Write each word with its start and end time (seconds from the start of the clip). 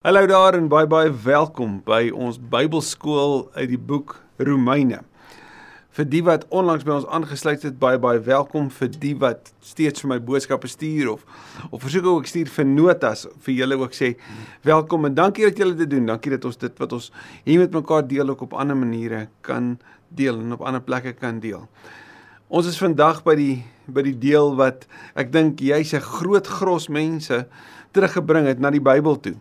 Hallo 0.00 0.24
daar 0.26 0.56
en 0.56 0.70
baie 0.72 0.86
baie 0.88 1.10
welkom 1.12 1.72
by 1.84 2.06
ons 2.08 2.38
Bybelskool 2.40 3.50
uit 3.52 3.66
die 3.68 3.78
boek 3.90 4.14
Romeine. 4.40 5.02
Vir 5.92 6.06
die 6.08 6.22
wat 6.24 6.46
onlangs 6.48 6.86
by 6.88 6.94
ons 6.94 7.08
aangesluit 7.12 7.66
het, 7.68 7.74
baie 7.82 7.98
baie 8.00 8.22
welkom. 8.24 8.70
Vir 8.72 8.88
die 8.94 9.10
wat 9.20 9.50
steeds 9.60 10.00
vir 10.00 10.14
my 10.14 10.18
boodskappe 10.24 10.70
stuur 10.72 11.10
of 11.12 11.26
of 11.68 11.84
versoek 11.84 12.08
ook 12.08 12.30
stuur 12.32 12.48
vir 12.54 12.68
notas, 12.70 13.26
vir 13.44 13.58
julle 13.58 13.76
ook 13.82 13.92
sê 13.98 14.14
welkom 14.64 15.04
en 15.10 15.18
dankie 15.18 15.44
dat 15.50 15.60
julle 15.60 15.76
dit 15.82 15.92
doen. 15.92 16.08
Dankie 16.14 16.32
dat 16.32 16.48
ons 16.48 16.56
dit 16.64 16.80
wat 16.80 16.96
ons 16.96 17.10
hier 17.44 17.60
met 17.60 17.76
mekaar 17.76 18.08
deel 18.08 18.32
ook 18.32 18.46
op 18.48 18.56
ander 18.56 18.80
maniere 18.80 19.26
kan 19.44 19.74
deel 20.08 20.40
en 20.40 20.56
op 20.56 20.64
ander 20.64 20.80
plekke 20.80 21.12
kan 21.12 21.44
deel. 21.44 21.68
Ons 22.48 22.72
is 22.72 22.80
vandag 22.80 23.20
by 23.28 23.36
die 23.36 23.58
by 23.84 24.08
die 24.08 24.16
deel 24.16 24.56
wat 24.56 24.88
ek 25.12 25.28
dink 25.28 25.60
jy's 25.60 25.92
'n 25.92 26.00
groot 26.00 26.46
gros 26.48 26.88
mense 26.88 27.44
teruggebring 27.92 28.48
het 28.48 28.64
na 28.64 28.70
die 28.72 28.80
Bybel 28.80 29.20
toe. 29.20 29.36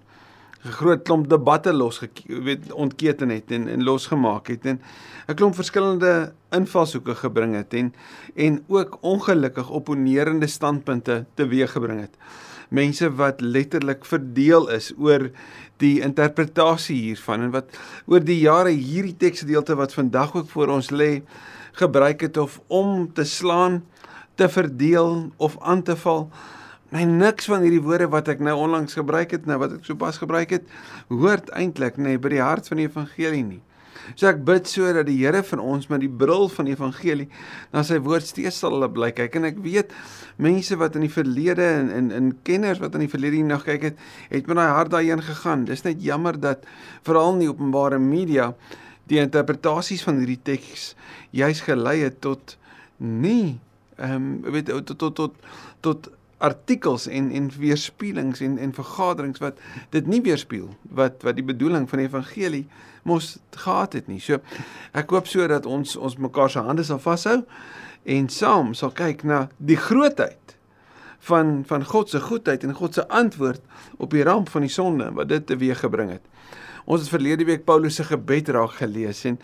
'n 0.66 0.72
groot 0.76 1.04
klomp 1.04 1.30
debatte 1.30 1.74
los 1.74 2.02
weet 2.26 2.72
ontketen 2.74 3.30
het 3.30 3.52
en 3.52 3.68
en 3.68 3.84
losgemaak 3.84 4.48
het 4.48 4.66
en 4.66 4.82
'n 5.28 5.34
klomp 5.34 5.56
verskillende 5.56 6.34
invalshoeke 6.52 7.16
gebring 7.16 7.56
het 7.56 7.74
en 7.74 7.94
en 8.36 8.64
ook 8.68 8.98
ongelukkig 9.02 9.70
opponerende 9.70 10.48
standpunte 10.48 11.26
teweeggebring 11.34 12.00
het. 12.00 12.18
Mense 12.70 13.16
wat 13.16 13.42
letterlik 13.42 14.06
verdeel 14.06 14.70
is 14.70 14.94
oor 14.98 15.30
die 15.78 16.02
interpretasie 16.02 17.02
hiervan 17.02 17.42
en 17.42 17.52
wat 17.52 17.78
oor 18.06 18.24
die 18.24 18.40
jare 18.40 18.70
hierdie 18.70 19.18
teksgedeelte 19.18 19.76
wat 19.76 19.94
vandag 19.94 20.36
ook 20.36 20.50
voor 20.50 20.68
ons 20.68 20.90
lê 20.90 21.24
gebruik 21.72 22.22
het 22.22 22.38
of 22.38 22.62
om 22.68 23.14
te 23.14 23.24
slaan, 23.24 23.86
te 24.36 24.50
verdeel 24.50 25.32
of 25.38 25.58
aan 25.60 25.84
te 25.84 25.96
val. 25.96 26.30
Nee, 26.90 27.06
niks 27.06 27.46
van 27.46 27.62
hierdie 27.62 27.84
woorde 27.86 28.08
wat 28.10 28.32
ek 28.34 28.40
nou 28.42 28.56
onlangs 28.58 28.98
gebruik 28.98 29.36
het, 29.36 29.46
nou 29.46 29.60
wat 29.62 29.76
ek 29.76 29.84
sopas 29.86 30.18
gebruik 30.18 30.56
het, 30.58 30.70
hoort 31.14 31.52
eintlik 31.54 32.00
nê 32.02 32.16
nee, 32.16 32.22
by 32.22 32.32
die 32.34 32.42
hart 32.42 32.70
van 32.72 32.82
die 32.82 32.88
evangelie 32.90 33.44
nie. 33.46 33.60
So 34.18 34.26
ek 34.30 34.40
bid 34.46 34.66
sodat 34.70 35.06
die 35.06 35.20
Here 35.20 35.44
vir 35.46 35.62
ons 35.62 35.86
met 35.92 36.02
die 36.02 36.10
bril 36.10 36.48
van 36.50 36.66
die 36.66 36.74
evangelie 36.74 37.28
na 37.74 37.84
sy 37.86 38.00
woord 38.02 38.26
steeds 38.26 38.58
sal 38.64 38.74
hulle 38.74 38.90
bly 38.90 39.12
kyk 39.14 39.38
en 39.38 39.46
ek 39.52 39.60
weet 39.62 39.94
mense 40.42 40.78
wat 40.82 40.98
in 40.98 41.06
die 41.06 41.14
verlede 41.14 41.68
en 41.76 41.92
in 41.94 42.10
in 42.16 42.32
kenners 42.48 42.82
wat 42.82 42.98
in 42.98 43.06
die 43.06 43.12
verlede 43.12 43.44
nog 43.46 43.68
kyk 43.68 43.90
het, 43.92 44.04
het 44.32 44.50
met 44.50 44.58
daai 44.58 44.74
hart 44.74 44.94
daarheen 44.96 45.22
gegaan. 45.22 45.68
Dis 45.70 45.86
net 45.86 46.02
jammer 46.02 46.40
dat 46.40 46.66
veral 47.06 47.36
in 47.36 47.46
die 47.46 47.52
openbare 47.52 48.00
media 48.02 48.54
die 49.10 49.22
interpretasies 49.22 50.02
van 50.06 50.22
hierdie 50.22 50.42
teks 50.42 50.94
juis 51.36 51.62
gelei 51.66 52.00
het 52.02 52.22
tot 52.26 52.58
nie 52.98 53.60
ehm 54.00 54.16
um, 54.16 54.54
weet 54.54 54.72
tot 54.72 54.98
tot 54.98 55.16
tot 55.16 55.36
tot 55.86 56.10
artikels 56.40 57.08
en 57.08 57.32
en 57.36 57.50
weerspieëlings 57.60 58.42
en 58.46 58.58
en 58.58 58.74
vergaderings 58.74 59.42
wat 59.44 59.60
dit 59.96 60.08
nie 60.08 60.22
weerspieël 60.24 60.70
wat 61.00 61.24
wat 61.28 61.36
die 61.36 61.46
bedoeling 61.46 61.90
van 61.90 62.00
die 62.02 62.08
evangelie 62.08 62.66
mos 63.04 63.38
gehad 63.56 63.94
het 63.94 64.08
nie. 64.08 64.20
So 64.20 64.40
ek 64.96 65.12
hoop 65.12 65.28
so 65.28 65.48
dat 65.48 65.66
ons 65.66 65.96
ons 65.96 66.18
mekaar 66.18 66.52
se 66.52 66.64
hande 66.64 66.86
sal 66.88 67.02
vashou 67.04 67.42
en 68.04 68.30
saam 68.30 68.74
sal 68.74 68.96
kyk 68.96 69.24
na 69.28 69.48
die 69.58 69.80
grootheid 69.80 70.56
van 71.30 71.64
van 71.68 71.86
God 71.86 72.10
se 72.10 72.22
goedheid 72.24 72.64
en 72.64 72.76
God 72.76 72.94
se 72.94 73.08
antwoord 73.08 73.62
op 73.98 74.16
die 74.16 74.24
ramp 74.24 74.50
van 74.50 74.64
die 74.68 74.72
sonde 74.72 75.12
wat 75.14 75.30
dit 75.30 75.46
teweeggebring 75.46 76.16
het. 76.16 76.24
Ons 76.86 77.02
het 77.02 77.12
verlede 77.12 77.46
week 77.48 77.66
Paulus 77.68 77.96
se 78.00 78.04
gebed 78.08 78.50
raak 78.56 78.78
gelees 78.80 79.24
en 79.28 79.40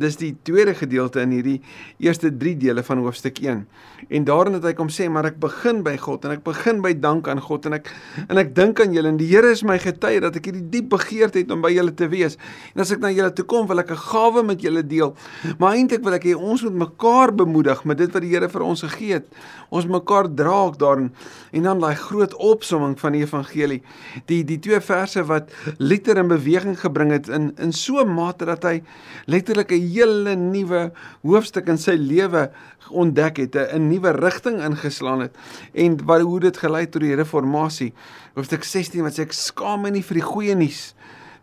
dis 0.00 0.16
die 0.20 0.32
tweede 0.46 0.74
gedeelte 0.78 1.20
in 1.22 1.34
hierdie 1.36 1.58
eerste 2.02 2.30
3 2.30 2.56
dele 2.60 2.82
van 2.86 3.02
hoofstuk 3.04 3.40
1. 3.42 3.64
En 4.08 4.24
daarin 4.24 4.56
het 4.58 4.66
hy 4.66 4.72
kom 4.78 4.90
sê 4.92 5.08
maar 5.12 5.28
ek 5.28 5.38
begin 5.42 5.82
by 5.86 5.96
God 6.00 6.24
en 6.26 6.36
ek 6.36 6.44
begin 6.46 6.82
by 6.84 6.92
dank 6.98 7.28
aan 7.30 7.42
God 7.42 7.68
en 7.68 7.78
ek 7.78 7.90
en 8.28 8.40
ek 8.40 8.54
dink 8.56 8.80
aan 8.82 8.94
julle 8.96 9.12
en 9.12 9.20
die 9.20 9.30
Here 9.32 9.52
is 9.54 9.62
my 9.64 9.78
getuie 9.80 10.20
dat 10.20 10.36
ek 10.36 10.50
hierdie 10.50 10.64
diep 10.72 10.90
begeerte 10.92 11.40
het 11.40 11.50
om 11.54 11.62
by 11.64 11.70
julle 11.72 11.94
te 11.96 12.08
wees. 12.12 12.36
En 12.74 12.84
as 12.84 12.92
ek 12.94 13.00
na 13.02 13.12
julle 13.12 13.32
toe 13.32 13.46
kom 13.48 13.68
wil 13.70 13.80
ek 13.80 13.92
'n 13.92 14.02
gawe 14.02 14.42
met 14.42 14.60
julle 14.60 14.82
deel. 14.82 15.14
Maar 15.58 15.76
eintlik 15.76 16.04
wil 16.04 16.14
ek 16.14 16.24
hê 16.24 16.34
ons 16.36 16.62
moet 16.62 16.78
mekaar 16.88 17.32
bemoedig 17.34 17.84
met 17.84 17.98
dit 17.98 18.12
wat 18.12 18.22
die 18.22 18.32
Here 18.32 18.48
vir 18.48 18.62
ons 18.62 18.82
gegee 18.82 19.14
het. 19.14 19.26
Ons 19.70 19.86
mekaar 19.86 20.28
dra 20.28 20.66
ook 20.68 20.78
daarin 20.78 21.12
en 21.52 21.62
dan 21.62 21.80
daai 21.80 21.94
groot 21.94 22.34
opsomming 22.34 22.98
van 23.00 23.12
die 23.12 23.22
evangelie. 23.22 23.82
Die 24.26 24.44
die 24.44 24.58
twee 24.58 24.80
verse 24.80 25.22
wat 25.24 25.50
liter 25.78 26.16
in 26.16 26.28
beweging 26.28 26.61
beweging 26.62 26.80
gebring 26.80 27.10
het 27.10 27.28
in 27.28 27.52
in 27.58 27.72
so 27.72 28.00
'n 28.00 28.14
mate 28.14 28.44
dat 28.44 28.62
hy 28.62 28.82
letterlik 29.26 29.72
'n 29.72 29.88
hele 29.92 30.34
nuwe 30.36 30.92
hoofstuk 31.22 31.68
in 31.68 31.78
sy 31.78 31.96
lewe 31.96 32.50
ontdek 32.90 33.36
het, 33.36 33.56
'n 33.56 33.88
nuwe 33.88 34.10
rigting 34.12 34.62
ingeslaan 34.62 35.20
het 35.20 35.36
en 35.74 36.04
wat 36.04 36.20
hoe 36.20 36.40
dit 36.40 36.56
gelei 36.56 36.88
tot 36.88 37.02
die 37.02 37.14
reformatie. 37.14 37.92
Hoofstuk 38.34 38.64
16 38.64 39.02
wat 39.02 39.18
sê 39.18 39.22
ek 39.22 39.32
skaam 39.32 39.82
my 39.82 39.90
nie 39.90 40.02
vir 40.02 40.14
die 40.14 40.28
goeie 40.32 40.54
nuus, 40.54 40.94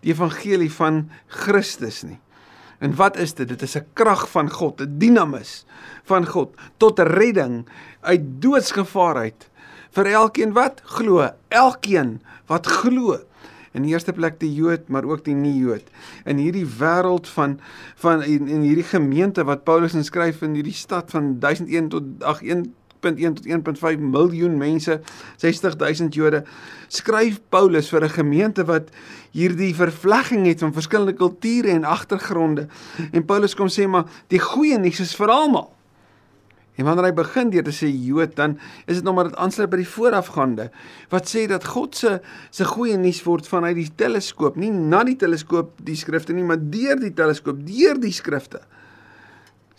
die 0.01 0.11
evangelie 0.11 0.71
van 0.71 1.09
Christus 1.27 2.03
nie. 2.03 2.19
En 2.79 2.95
wat 2.95 3.17
is 3.17 3.33
dit? 3.33 3.47
Dit 3.47 3.61
is 3.61 3.75
'n 3.75 3.85
krag 3.93 4.29
van 4.29 4.49
God, 4.49 4.81
'n 4.81 4.97
dinamus 4.97 5.65
van 6.03 6.25
God 6.25 6.55
tot 6.77 6.99
redding 6.99 7.67
uit 8.01 8.41
doodsgevaar 8.41 9.15
uit 9.15 9.49
vir 9.91 10.05
elkeen 10.05 10.53
wat 10.53 10.81
glo, 10.83 11.29
elkeen 11.49 12.21
wat 12.47 12.65
glo 12.65 13.28
in 13.71 13.85
die 13.85 13.93
eerste 13.93 14.13
plek 14.13 14.39
die 14.39 14.51
Jood, 14.53 14.87
maar 14.87 15.05
ook 15.05 15.23
die 15.25 15.35
nie-Jood. 15.35 15.85
In 16.25 16.41
hierdie 16.41 16.65
wêreld 16.79 17.29
van 17.35 17.59
van 17.95 18.23
in, 18.23 18.47
in 18.47 18.61
hierdie 18.65 18.87
gemeente 18.87 19.43
wat 19.43 19.63
Paulus 19.63 19.93
inskryf 19.93 20.41
in 20.41 20.57
hierdie 20.57 20.75
stad 20.75 21.11
van 21.11 21.35
1001 21.39 21.89
tot 21.89 22.03
ag 22.23 22.43
1.1 22.43 22.69
tot 22.99 23.45
1.5 23.47 23.99
miljoen 23.99 24.57
mense, 24.57 24.99
60000 25.37 26.15
Jode, 26.15 26.43
skryf 26.87 27.39
Paulus 27.49 27.89
vir 27.89 28.03
'n 28.03 28.09
gemeente 28.09 28.65
wat 28.65 28.89
hierdie 29.31 29.75
vervlegging 29.75 30.45
het 30.47 30.59
van 30.59 30.73
verskillende 30.73 31.13
kulture 31.13 31.69
en 31.69 31.83
agtergronde. 31.83 32.67
En 33.11 33.25
Paulus 33.25 33.55
kom 33.55 33.67
sê 33.67 33.87
maar 33.87 34.05
die 34.27 34.39
goeie 34.39 34.77
nuus 34.77 34.99
is 34.99 35.15
vir 35.15 35.27
almal. 35.27 35.78
En 36.79 36.87
wanneer 36.87 37.09
hy 37.09 37.15
begin 37.17 37.51
deur 37.51 37.65
te 37.67 37.75
sê 37.75 37.89
Jood, 37.91 38.37
dan 38.37 38.55
is 38.85 39.01
dit 39.01 39.03
nog 39.03 39.17
maar 39.17 39.27
dit 39.27 39.39
aansluit 39.41 39.71
by 39.71 39.81
die 39.81 39.91
voorafgaande 39.91 40.69
wat 41.11 41.27
sê 41.27 41.43
dat 41.51 41.67
God 41.67 41.97
se 41.99 42.17
se 42.55 42.67
goeie 42.69 42.95
nuus 42.97 43.19
word 43.25 43.49
vanuit 43.51 43.75
die 43.75 43.89
teleskoop, 43.99 44.55
nie 44.55 44.71
na 44.71 45.03
die 45.03 45.17
teleskoop 45.19 45.75
die 45.83 45.97
skrifte 45.99 46.33
nie, 46.33 46.45
maar 46.47 46.61
deur 46.61 47.01
die 47.01 47.11
teleskoop, 47.15 47.65
deur 47.67 47.99
die 47.99 48.15
skrifte 48.15 48.63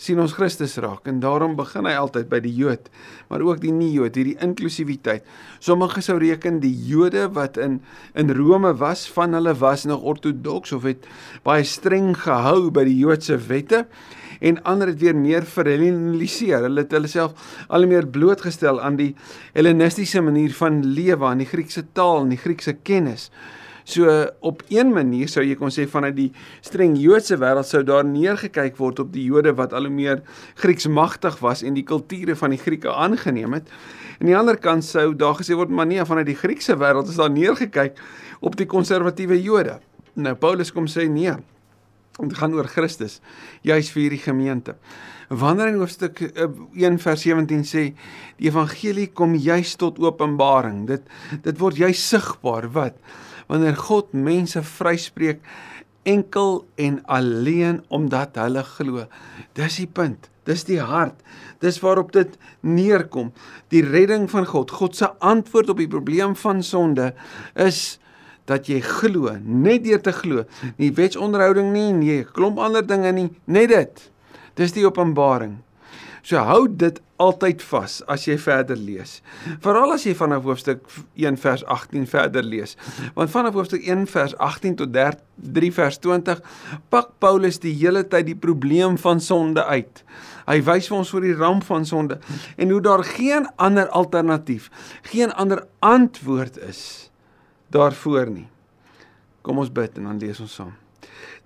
sien 0.00 0.20
ons 0.22 0.32
Christus 0.32 0.78
raak 0.80 1.08
en 1.10 1.18
daarom 1.20 1.58
begin 1.58 1.84
hy 1.84 1.92
altyd 2.00 2.30
by 2.30 2.40
die 2.40 2.54
Jood, 2.56 2.88
maar 3.28 3.42
ook 3.44 3.60
die 3.60 3.72
nie-Jood, 3.74 4.16
hierdie 4.16 4.38
inklusiwiteit. 4.40 5.26
Sommige 5.60 6.00
sou 6.04 6.16
reken 6.20 6.60
die 6.62 6.72
Jode 6.88 7.26
wat 7.36 7.60
in 7.60 7.82
in 8.18 8.32
Rome 8.36 8.72
was, 8.80 9.04
van 9.12 9.36
hulle 9.36 9.52
was 9.60 9.84
nog 9.88 10.06
ortodoks 10.14 10.72
of 10.76 10.88
het 10.88 11.04
baie 11.44 11.66
streng 11.68 12.14
gehou 12.16 12.70
by 12.72 12.86
die 12.88 12.96
Joodse 13.02 13.36
wette 13.50 13.84
en 14.40 14.60
ander 14.64 14.90
het 14.92 15.00
weer 15.00 15.16
meer 15.16 15.46
verhelleniseer. 15.46 16.66
Hulle 16.66 16.84
het 16.84 16.92
hulle 16.96 17.10
self 17.10 17.56
al 17.68 17.86
meer 17.90 18.08
blootgestel 18.08 18.80
aan 18.80 18.98
die 19.00 19.14
hellenistiese 19.54 20.22
manier 20.24 20.52
van 20.56 20.82
lewe, 20.84 21.24
aan 21.28 21.44
die 21.44 21.48
Griekse 21.48 21.84
taal 21.92 22.24
en 22.24 22.34
die 22.34 22.40
Griekse 22.40 22.76
kennis. 22.82 23.28
So 23.90 24.06
op 24.40 24.62
een 24.68 24.92
manier 24.92 25.28
sou 25.28 25.42
jy 25.42 25.56
kon 25.58 25.72
sê 25.72 25.86
vanuit 25.90 26.14
die 26.16 26.28
streng 26.62 26.94
Joodse 27.00 27.38
wêreld 27.40 27.66
sou 27.66 27.80
daar 27.86 28.04
neergekyk 28.06 28.76
word 28.78 29.00
op 29.02 29.12
die 29.14 29.24
Jode 29.26 29.54
wat 29.58 29.72
al 29.74 29.88
hoe 29.88 29.94
meer 29.94 30.20
Grieks 30.60 30.86
magtig 30.86 31.40
was 31.42 31.64
en 31.66 31.74
die 31.74 31.86
kulture 31.86 32.36
van 32.38 32.54
die 32.54 32.60
Grieke 32.60 32.92
aangeneem 32.92 33.56
het. 33.58 33.72
Aan 34.20 34.28
die 34.28 34.36
ander 34.36 34.58
kant 34.60 34.84
sou 34.84 35.10
daar 35.16 35.38
gesê 35.40 35.56
word 35.58 35.72
maar 35.74 35.88
nee 35.90 36.04
vanuit 36.04 36.28
die 36.28 36.38
Griekse 36.38 36.76
wêreld 36.78 37.10
is 37.10 37.18
daar 37.18 37.32
neergekyk 37.32 37.98
op 38.40 38.58
die 38.60 38.68
konservatiewe 38.68 39.40
Jode. 39.42 39.80
Nou 40.14 40.36
Paulus 40.38 40.72
kom 40.72 40.86
sê 40.86 41.08
nee. 41.08 41.34
Dit 42.18 42.36
gaan 42.36 42.54
oor 42.54 42.68
Christus, 42.68 43.20
juis 43.62 43.88
vir 43.94 44.02
hierdie 44.02 44.22
gemeente. 44.22 44.74
Wanneer 45.30 45.70
in 45.70 45.78
hoofstuk 45.78 46.20
1 46.20 46.74
eh, 46.74 46.96
vers 46.98 47.22
17 47.22 47.62
sê 47.64 47.84
die 48.40 48.48
evangelie 48.50 49.06
kom 49.14 49.36
juis 49.38 49.76
tot 49.78 50.00
openbaring. 50.02 50.86
Dit 50.90 51.06
dit 51.44 51.60
word 51.60 51.78
juis 51.78 52.02
sigbaar 52.02 52.66
wat 52.74 52.98
wanneer 53.50 53.78
God 53.78 54.12
mense 54.14 54.62
vryspreek 54.62 55.40
enkel 56.02 56.64
en 56.80 56.98
alleen 57.06 57.80
omdat 57.88 58.38
hulle 58.40 58.62
glo. 58.64 59.06
Dis 59.58 59.80
die 59.82 59.88
punt. 59.90 60.30
Dis 60.48 60.64
die 60.66 60.80
hart. 60.80 61.18
Dis 61.62 61.78
waarop 61.84 62.12
dit 62.16 62.36
neerkom. 62.66 63.32
Die 63.70 63.82
redding 63.84 64.26
van 64.30 64.46
God, 64.48 64.70
God 64.70 64.96
se 64.96 65.10
antwoord 65.18 65.74
op 65.74 65.82
die 65.82 65.90
probleem 65.90 66.34
van 66.38 66.62
sonde 66.66 67.12
is 67.54 68.00
dat 68.50 68.68
jy 68.70 68.80
glo, 68.84 69.36
net 69.40 69.84
deur 69.86 70.02
te 70.02 70.14
glo. 70.14 70.44
Nie 70.80 70.90
wetsonderhouding 70.96 71.72
nie, 71.74 71.90
nee, 71.96 72.28
klomp 72.36 72.58
ander 72.58 72.86
dinge 72.86 73.12
nie, 73.16 73.28
net 73.46 73.70
dit. 73.72 74.06
Dis 74.58 74.74
die 74.76 74.86
openbaring. 74.86 75.60
So 76.26 76.40
hou 76.44 76.66
dit 76.68 76.98
altyd 77.20 77.62
vas 77.64 78.00
as 78.10 78.26
jy 78.28 78.36
verder 78.40 78.76
lees. 78.76 79.18
Veral 79.64 79.94
as 79.94 80.04
jy 80.04 80.12
vanaf 80.16 80.44
hoofstuk 80.44 80.84
1 81.16 81.38
vers 81.40 81.64
18 81.64 82.06
verder 82.10 82.44
lees. 82.44 82.76
Want 83.16 83.32
vanaf 83.32 83.56
hoofstuk 83.56 83.84
1 83.86 84.06
vers 84.12 84.36
18 84.36 84.76
tot 84.80 84.92
3 84.92 85.72
vers 85.76 86.00
20 86.04 86.42
pak 86.92 87.12
Paulus 87.24 87.60
die 87.64 87.74
hele 87.76 88.04
tyd 88.04 88.28
die 88.28 88.36
probleem 88.36 88.98
van 89.00 89.20
sonde 89.20 89.64
uit. 89.64 90.04
Hy 90.48 90.60
wys 90.66 90.88
vir 90.90 91.00
ons 91.00 91.12
oor 91.14 91.24
die 91.24 91.36
ramp 91.36 91.64
van 91.68 91.86
sonde 91.88 92.20
en 92.56 92.72
hoe 92.72 92.80
daar 92.84 93.04
geen 93.04 93.48
ander 93.56 93.88
alternatief, 93.88 94.68
geen 95.08 95.32
ander 95.32 95.64
antwoord 95.80 96.58
is 96.68 97.09
daarvoor 97.70 98.30
nie. 98.30 98.48
Kom 99.42 99.58
ons 99.62 99.72
bid 99.72 99.98
en 99.98 100.10
dan 100.10 100.18
lees 100.18 100.40
ons 100.42 100.54
saam. 100.54 100.72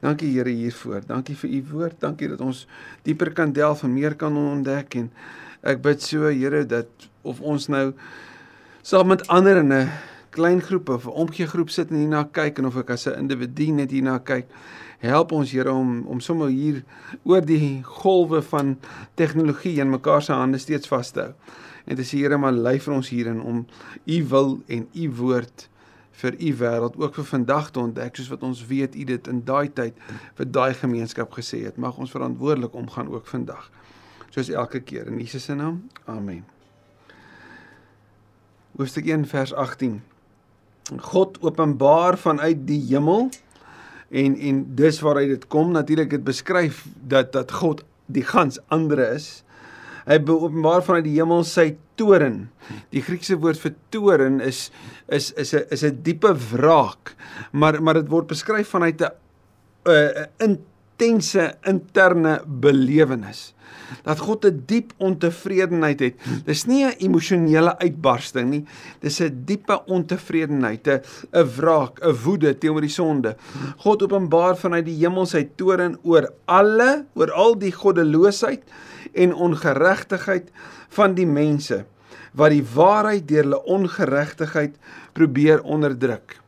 Dankie 0.05 0.33
Here 0.35 0.51
hiervoor. 0.51 1.05
Dankie 1.07 1.37
vir 1.39 1.51
u 1.51 1.61
woord. 1.71 2.01
Dankie 2.03 2.29
dat 2.29 2.41
ons 2.45 2.65
dieper 3.07 3.33
kan 3.33 3.53
delf 3.53 3.85
en 3.87 3.93
meer 3.95 4.17
kan 4.21 4.37
ontdek 4.37 4.99
en 5.01 5.11
ek 5.65 5.81
bid 5.85 6.03
so 6.03 6.29
Here 6.29 6.65
dat 6.69 7.09
of 7.25 7.41
ons 7.41 7.71
nou 7.73 7.93
saam 8.85 9.09
met 9.09 9.25
ander 9.33 9.63
in 9.63 9.73
'n 9.73 9.89
klein 10.31 10.61
groep 10.61 10.89
of 10.89 11.07
'n 11.07 11.17
omgee 11.25 11.47
groep 11.47 11.71
sit 11.71 11.91
en 11.91 11.97
hierna 11.97 12.25
kyk 12.25 12.59
en 12.59 12.67
of 12.67 12.77
ek 12.77 12.91
as 12.91 13.07
'n 13.07 13.19
individu 13.19 13.71
net 13.73 13.91
hierna 13.91 14.19
kyk. 14.19 14.47
Help 14.99 15.33
ons 15.33 15.53
Here 15.53 15.73
om 15.73 16.07
om 16.07 16.21
sommer 16.21 16.49
hier 16.49 16.85
oor 17.25 17.41
die 17.41 17.83
golwe 17.83 18.43
van 18.43 18.79
tegnologie 19.15 19.81
in 19.81 19.91
mekaar 19.91 20.23
se 20.23 20.33
hande 20.33 20.59
steeds 20.59 20.89
vas 20.89 21.11
te 21.11 21.21
hou. 21.21 21.33
En 21.87 21.97
dis 21.97 22.11
Here 22.11 22.37
maar 22.39 22.53
lei 22.53 22.79
vir 22.79 22.95
ons 22.95 23.09
hierin 23.09 23.41
om 23.41 23.67
u 24.07 24.25
wil 24.25 24.61
en 24.67 24.89
u 24.95 25.11
woord 25.11 25.69
vir 26.21 26.37
u 26.39 26.55
wêreld 26.61 26.97
ook 26.97 27.15
vir 27.15 27.25
vandag 27.25 27.71
te 27.71 27.81
ontdek 27.83 28.17
soos 28.17 28.31
wat 28.31 28.43
ons 28.47 28.67
weet 28.67 28.95
u 28.95 29.05
dit 29.05 29.29
in 29.31 29.43
daai 29.45 29.73
tyd 29.73 29.99
vir 30.39 30.51
daai 30.51 30.75
gemeenskap 30.75 31.33
gesê 31.35 31.65
het. 31.65 31.77
Mag 31.77 31.99
ons 31.99 32.11
verantwoordelik 32.15 32.75
omgaan 32.75 33.11
ook 33.11 33.27
vandag. 33.27 33.71
Soos 34.31 34.51
elke 34.51 34.81
keer 34.81 35.07
in 35.07 35.19
Jesus 35.19 35.45
se 35.45 35.55
naam. 35.55 35.83
Amen. 36.05 36.45
Hoofstuk 38.77 39.07
1 39.07 39.27
vers 39.31 39.55
18. 39.55 40.03
God 40.99 41.39
openbaar 41.41 42.19
vanuit 42.19 42.67
die 42.67 42.81
hemel 42.89 43.29
en 44.11 44.37
en 44.37 44.65
dis 44.75 45.01
waaruit 45.01 45.29
dit 45.29 45.47
kom 45.47 45.71
natuurlik 45.73 46.11
dit 46.11 46.25
beskryf 46.25 46.85
dat 47.01 47.33
dat 47.33 47.53
God 47.53 47.85
die 48.07 48.25
gans 48.25 48.59
ander 48.69 48.99
is. 49.15 49.44
Hy 50.05 50.19
openbaar 50.45 50.85
vanuit 50.85 51.07
die 51.07 51.17
hemel 51.17 51.45
sy 51.49 51.77
toren. 51.97 52.51
Die 52.93 53.03
Griekse 53.05 53.39
woord 53.41 53.61
vir 53.63 53.75
toren 53.95 54.41
is 54.45 54.71
is 55.09 55.33
is 55.33 55.55
'n 55.55 55.65
is 55.71 55.85
'n 55.85 56.03
diepe 56.03 56.35
wraak, 56.53 57.15
maar 57.53 57.81
maar 57.83 57.95
dit 57.95 58.09
word 58.09 58.27
beskryf 58.27 58.69
vanuit 58.69 59.01
'n 59.01 60.29
'n 60.41 60.59
intense 60.97 61.55
interne 61.67 62.43
belewenis. 62.47 63.53
Dat 64.03 64.19
God 64.19 64.45
'n 64.45 64.63
diep 64.67 64.93
ontevredenheid 64.97 66.01
het. 66.01 66.15
Dis 66.45 66.65
nie 66.65 66.85
'n 66.85 66.95
emosionele 66.99 67.79
uitbarsting 67.79 68.51
nie. 68.51 68.65
Dis 69.01 69.21
'n 69.21 69.43
diepe 69.45 69.85
ontevredenheid, 69.87 70.87
'n 70.87 71.01
'n 71.33 71.49
wraak, 71.57 72.01
'n 72.01 72.15
woede 72.25 72.59
teenoor 72.59 72.81
die 72.81 72.91
sonde. 72.91 73.37
God 73.77 74.03
openbaar 74.03 74.57
vanuit 74.57 74.85
die 74.85 74.99
hemel 74.99 75.27
sy 75.27 75.49
toren 75.57 75.99
oor 76.03 76.33
alle, 76.45 77.05
oor 77.15 77.33
al 77.33 77.59
die 77.59 77.73
goddeloosheid 77.73 78.63
en 79.13 79.35
ongeregtigheid 79.35 80.51
van 80.89 81.15
die 81.15 81.27
mense 81.27 81.85
wat 82.33 82.51
die 82.51 82.65
waarheid 82.75 83.29
deur 83.29 83.43
hulle 83.43 83.65
ongeregtigheid 83.65 84.75
probeer 85.13 85.63
onderdruk. 85.63 86.44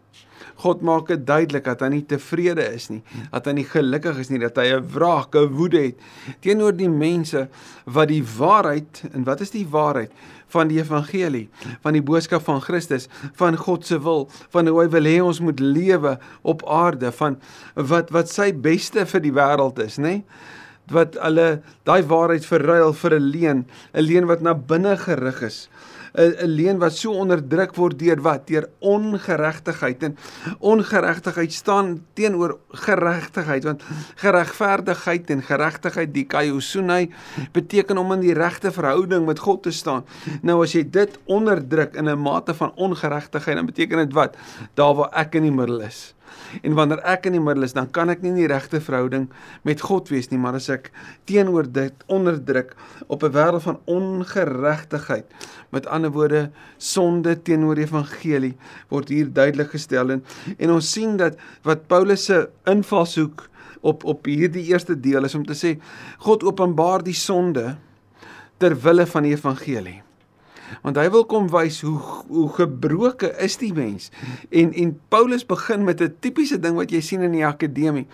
God 0.63 0.83
maak 0.83 1.11
dit 1.13 1.27
duidelik 1.27 1.65
dat 1.65 1.83
hy 1.85 1.89
nie 1.93 2.05
tevrede 2.09 2.65
is 2.75 2.89
nie, 2.89 3.03
dat 3.33 3.47
hy 3.47 3.53
nie 3.59 3.67
gelukkig 3.69 4.19
is 4.23 4.31
nie, 4.31 4.41
dat 4.41 4.57
hy 4.57 4.73
'n 4.77 4.89
wraak, 4.95 5.35
'n 5.35 5.53
woede 5.53 5.83
het 5.83 5.99
teenoor 6.41 6.73
die 6.73 6.89
mense 6.89 7.49
wat 7.85 8.09
die 8.09 8.25
waarheid 8.25 9.03
en 9.13 9.25
wat 9.25 9.41
is 9.41 9.51
die 9.51 9.67
waarheid 9.67 10.11
van 10.49 10.69
die 10.69 10.79
evangelie, 10.79 11.49
van 11.83 11.93
die 11.93 12.03
boodskap 12.03 12.43
van 12.45 12.61
Christus, 12.61 13.09
van 13.35 13.57
God 13.57 13.87
se 13.87 13.99
wil, 13.99 14.29
van 14.51 14.67
hoe 14.67 14.83
hy 14.83 14.89
wil 14.89 15.05
hê 15.05 15.21
ons 15.23 15.41
moet 15.41 15.61
lewe 15.61 16.19
op 16.43 16.63
aarde, 16.69 17.13
van 17.13 17.37
wat 17.75 18.11
wat 18.11 18.29
sy 18.29 18.53
beste 18.53 19.07
vir 19.07 19.21
die 19.21 19.33
wêreld 19.33 19.79
is, 19.79 19.99
nê? 19.99 20.23
wat 20.93 21.17
hulle 21.19 21.61
daai 21.87 22.03
waarheid 22.07 22.47
verruil 22.47 22.93
vir 22.95 23.15
'n 23.15 23.31
leuen, 23.31 23.67
'n 23.95 24.03
leuen 24.07 24.27
wat 24.27 24.41
na 24.41 24.55
binne 24.55 24.97
gerig 24.97 25.43
is. 25.43 25.69
'n 26.17 26.33
'n 26.45 26.49
leuen 26.49 26.79
wat 26.79 26.97
so 26.97 27.13
onderdruk 27.13 27.75
word 27.77 27.99
deur 27.99 28.21
wat? 28.23 28.47
Deur 28.47 28.69
ongeregtigheid 28.81 30.03
en 30.03 30.17
ongeregtigheid 30.59 31.53
staan 31.53 32.07
teenoor 32.15 32.59
geregtigheid 32.71 33.65
want 33.65 33.83
geregverdigheid 34.17 35.31
en 35.31 35.43
geregtigheid 35.43 36.15
die 36.15 36.25
kaiosunai 36.25 37.11
beteken 37.53 37.99
om 37.99 38.13
in 38.13 38.21
die 38.21 38.35
regte 38.35 38.73
verhouding 38.73 39.27
met 39.27 39.39
God 39.39 39.63
te 39.63 39.71
staan. 39.71 40.05
Nou 40.43 40.63
as 40.63 40.73
jy 40.73 40.85
dit 40.91 41.19
onderdruk 41.27 41.95
in 41.95 42.09
'n 42.09 42.19
mate 42.19 42.55
van 42.55 42.73
ongeregtigheid 42.75 43.57
dan 43.57 43.67
beteken 43.67 43.99
dit 43.99 44.13
wat? 44.13 44.37
Daar 44.75 44.95
waar 44.95 45.13
ek 45.13 45.35
in 45.35 45.43
die 45.43 45.53
middel 45.53 45.81
is. 45.81 46.16
En 46.63 46.77
wanneer 46.79 47.03
ek 47.05 47.27
in 47.27 47.37
die 47.37 47.43
middel 47.43 47.67
is, 47.67 47.75
dan 47.77 47.91
kan 47.91 48.11
ek 48.13 48.23
nie 48.23 48.33
in 48.35 48.41
die 48.41 48.51
regte 48.51 48.81
verhouding 48.81 49.29
met 49.67 49.81
God 49.85 50.11
wees 50.13 50.31
nie, 50.31 50.39
maar 50.41 50.59
as 50.59 50.69
ek 50.73 50.91
teenoor 51.29 51.69
dit 51.73 52.07
onderdruk 52.13 52.77
op 53.07 53.23
'n 53.23 53.33
wêreld 53.33 53.63
van 53.63 53.81
ongeregtigheid, 53.85 55.27
met 55.71 55.87
ander 55.87 56.11
woorde 56.11 56.51
sonde 56.79 57.43
teenoor 57.43 57.75
die 57.75 57.85
evangelie, 57.85 58.57
word 58.89 59.09
hier 59.09 59.33
duidelik 59.33 59.71
gestel. 59.71 60.11
En, 60.11 60.25
en 60.59 60.71
ons 60.71 60.93
sien 60.93 61.17
dat 61.17 61.37
wat 61.63 61.87
Paulus 61.87 62.25
se 62.25 62.49
invalshoek 62.65 63.49
op 63.81 64.05
op 64.05 64.25
hierdie 64.25 64.67
eerste 64.73 65.01
deel 65.01 65.25
is 65.25 65.35
om 65.35 65.45
te 65.47 65.55
sê 65.55 65.77
God 66.19 66.43
openbaar 66.43 67.03
die 67.03 67.15
sonde 67.15 67.77
ter 68.59 68.75
wille 68.75 69.07
van 69.07 69.23
die 69.23 69.35
evangelie 69.37 70.06
want 70.83 70.97
hy 70.97 71.09
wil 71.11 71.25
kom 71.25 71.49
wys 71.53 71.81
hoe 71.87 71.99
hoe 72.29 72.49
gebroke 72.57 73.33
is 73.43 73.57
die 73.57 73.73
mens. 73.73 74.11
En 74.51 74.73
en 74.73 74.95
Paulus 75.09 75.47
begin 75.47 75.85
met 75.85 76.01
'n 76.01 76.17
tipiese 76.21 76.59
ding 76.59 76.77
wat 76.77 76.91
jy 76.91 77.01
sien 77.01 77.23
in 77.23 77.33
die 77.33 77.47
akademie. 77.47 78.07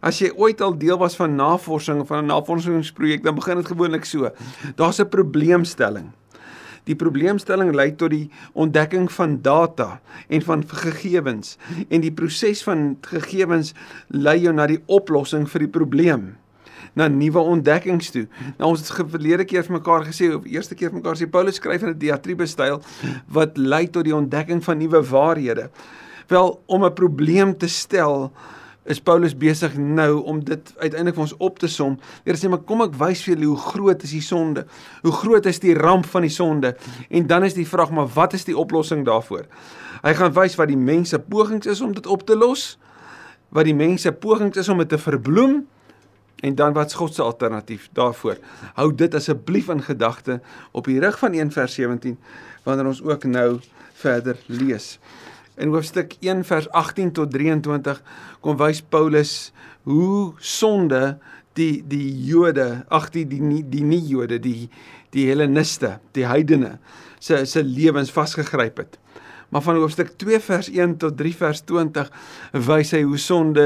As 0.00 0.18
jy 0.18 0.30
ooit 0.36 0.60
al 0.60 0.78
deel 0.78 0.98
was 0.98 1.16
van 1.16 1.36
navorsing 1.36 2.06
van 2.06 2.24
'n 2.24 2.26
navorsingsprojek, 2.26 3.22
dan 3.22 3.34
begin 3.34 3.56
dit 3.56 3.66
gewoonlik 3.66 4.04
so. 4.04 4.30
Daar's 4.76 5.00
'n 5.00 5.08
probleemstelling. 5.08 6.10
Die 6.84 6.96
probleemstelling 6.96 7.74
lei 7.74 7.92
tot 7.96 8.10
die 8.10 8.30
ontdekking 8.52 9.12
van 9.12 9.42
data 9.42 10.00
en 10.28 10.42
van 10.42 10.64
gegevens 10.66 11.56
en 11.88 12.00
die 12.00 12.12
proses 12.12 12.62
van 12.62 12.96
gegevens 13.00 13.74
lei 14.08 14.40
jou 14.40 14.54
na 14.54 14.66
die 14.66 14.82
oplossing 14.86 15.48
vir 15.50 15.58
die 15.58 15.68
probleem 15.68 16.39
na 16.92 17.08
nuwe 17.08 17.38
ontdekkings 17.38 18.10
toe. 18.10 18.26
Nou 18.58 18.70
ons 18.70 18.82
het 18.82 19.10
verlede 19.10 19.44
keer 19.44 19.64
vir 19.66 19.78
mekaar 19.78 20.06
gesê 20.08 20.30
of 20.34 20.46
eerste 20.48 20.74
keer 20.74 20.90
vir 20.90 21.00
mekaar 21.00 21.18
sê 21.18 21.30
Paulus 21.30 21.60
skryf 21.60 21.82
in 21.82 21.94
'n 21.94 21.98
diatribe 21.98 22.46
styl 22.46 22.80
wat 23.28 23.56
lei 23.56 23.86
tot 23.86 24.04
die 24.04 24.14
ontdekking 24.14 24.64
van 24.64 24.78
nuwe 24.78 25.02
waarhede. 25.02 25.70
Wel 26.28 26.62
om 26.66 26.84
'n 26.84 26.94
probleem 26.94 27.56
te 27.56 27.68
stel 27.68 28.32
is 28.84 29.00
Paulus 29.00 29.36
besig 29.36 29.76
nou 29.76 30.22
om 30.24 30.44
dit 30.44 30.72
uiteindelik 30.78 31.14
vir 31.14 31.22
ons 31.22 31.36
op 31.38 31.58
te 31.58 31.68
som. 31.68 31.98
Hy 32.24 32.34
sê 32.34 32.48
maar 32.48 32.62
kom 32.66 32.82
ek 32.82 32.94
wys 32.98 33.22
vir 33.22 33.34
julle 33.34 33.50
hoe 33.52 33.56
groot 33.56 34.02
is 34.02 34.14
die 34.16 34.24
sonde. 34.24 34.66
Hoe 35.02 35.12
groot 35.12 35.46
is 35.46 35.60
die 35.60 35.74
ramp 35.74 36.06
van 36.06 36.22
die 36.22 36.32
sonde? 36.32 36.76
En 37.08 37.26
dan 37.26 37.44
is 37.44 37.54
die 37.54 37.68
vraag 37.68 37.90
maar 37.90 38.08
wat 38.14 38.32
is 38.32 38.44
die 38.44 38.56
oplossing 38.56 39.04
daarvoor? 39.04 39.46
Hy 40.02 40.14
gaan 40.14 40.32
wys 40.32 40.56
wat 40.56 40.68
die 40.68 40.80
mense 40.80 41.18
pogings 41.18 41.66
is 41.66 41.80
om 41.80 41.92
dit 41.94 42.06
op 42.06 42.24
te 42.26 42.36
los. 42.36 42.78
Wat 43.50 43.64
die 43.64 43.74
mense 43.74 44.12
pogings 44.12 44.56
is 44.56 44.68
om 44.68 44.78
dit 44.78 44.88
te 44.88 44.98
verbloem 44.98 45.66
En 46.40 46.54
dan 46.54 46.72
wat's 46.72 46.94
God 46.94 47.14
se 47.14 47.22
alternatief 47.22 47.88
daarvoor? 47.92 48.38
Hou 48.74 48.94
dit 48.94 49.14
asseblief 49.14 49.68
in 49.68 49.82
gedagte 49.82 50.40
op 50.72 50.88
die 50.88 51.00
rig 51.00 51.18
van 51.18 51.36
1 51.36 51.52
vers 51.52 51.74
17 51.74 52.18
wanneer 52.64 52.86
ons 52.86 53.02
ook 53.02 53.24
nou 53.24 53.58
verder 53.92 54.36
lees. 54.46 54.98
In 55.60 55.72
hoofstuk 55.74 56.16
1 56.20 56.44
vers 56.44 56.70
18 56.70 57.12
tot 57.12 57.32
23 57.32 58.02
kom 58.40 58.56
wys 58.56 58.80
Paulus 58.80 59.52
hoe 59.82 60.32
sonde 60.38 61.18
die 61.58 61.82
die 61.88 62.08
Jode, 62.24 62.84
ag 62.88 63.10
die 63.12 63.26
die 63.28 63.42
nie 63.42 63.62
die 63.68 63.84
nie 63.84 64.00
Jode, 64.08 64.38
die 64.40 64.70
die 65.12 65.26
Helleniste, 65.28 65.98
die 66.16 66.24
heidene 66.24 66.78
se 67.20 67.44
se 67.44 67.62
lewens 67.64 68.12
vasgegryp 68.14 68.80
het. 68.80 68.98
Maar 69.50 69.62
van 69.62 69.76
hoofstuk 69.76 70.12
2 70.16 70.38
vers 70.40 70.70
1 70.70 70.96
tot 70.96 71.16
3 71.16 71.36
vers 71.36 71.60
20 71.66 72.10
wys 72.66 72.92
hy 72.94 73.02
hoe 73.02 73.18
sonde 73.18 73.64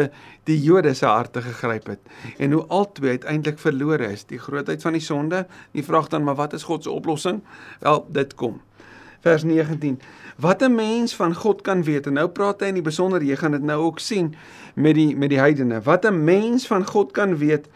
die 0.49 0.57
Jode 0.62 0.95
se 0.97 1.07
harte 1.07 1.43
gegryp 1.45 1.91
het 1.93 2.00
en 2.41 2.57
hoe 2.57 2.64
albei 2.73 3.17
uiteindelik 3.17 3.61
verlore 3.61 4.09
is. 4.12 4.25
Die 4.25 4.41
grootheid 4.41 4.83
van 4.83 4.97
die 4.97 5.05
sonde, 5.05 5.45
die 5.76 5.85
vraag 5.85 6.09
dan 6.09 6.25
maar 6.25 6.38
wat 6.41 6.57
is 6.57 6.64
God 6.64 6.83
se 6.83 6.91
oplossing? 6.91 7.43
Wel, 7.81 8.07
dit 8.17 8.35
kom. 8.35 8.61
Vers 9.25 9.45
19. 9.45 10.00
Wat 10.37 10.62
'n 10.62 10.75
mens 10.75 11.14
van 11.14 11.35
God 11.35 11.61
kan 11.62 11.83
weet 11.83 12.07
en 12.07 12.12
nou 12.12 12.29
praat 12.29 12.61
hy 12.61 12.67
in 12.67 12.81
die 12.81 12.83
besonder 12.83 13.23
jy 13.23 13.37
gaan 13.37 13.53
dit 13.53 13.62
nou 13.62 13.83
ook 13.85 13.99
sien 13.99 14.35
met 14.75 14.95
die 14.95 15.17
met 15.17 15.29
die 15.29 15.38
heidene. 15.38 15.81
Wat 15.81 16.05
'n 16.05 16.25
mens 16.25 16.67
van 16.67 16.87
God 16.87 17.12
kan 17.12 17.37
weet 17.37 17.69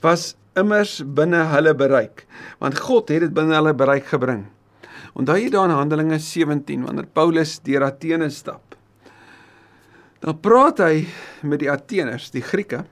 was 0.00 0.36
immers 0.54 1.02
binne 1.04 1.44
hulle 1.44 1.74
bereik 1.74 2.26
want 2.58 2.78
God 2.78 3.08
het 3.08 3.20
dit 3.20 3.34
binne 3.34 3.54
hulle 3.54 3.74
bereik 3.74 4.06
gebring. 4.06 4.46
Onthou 5.16 5.36
jy 5.40 5.50
daar 5.52 5.70
in 5.70 5.76
Handelinge 5.76 6.18
17 6.22 6.84
wanneer 6.86 7.08
Paulus 7.12 7.58
deur 7.64 7.86
Athene 7.88 8.30
stap. 8.30 8.76
Dan 10.20 10.40
praat 10.40 10.80
hy 10.82 11.06
met 11.46 11.60
die 11.62 11.70
Atheners, 11.70 12.30
die 12.34 12.44
Grieke, 12.44 12.84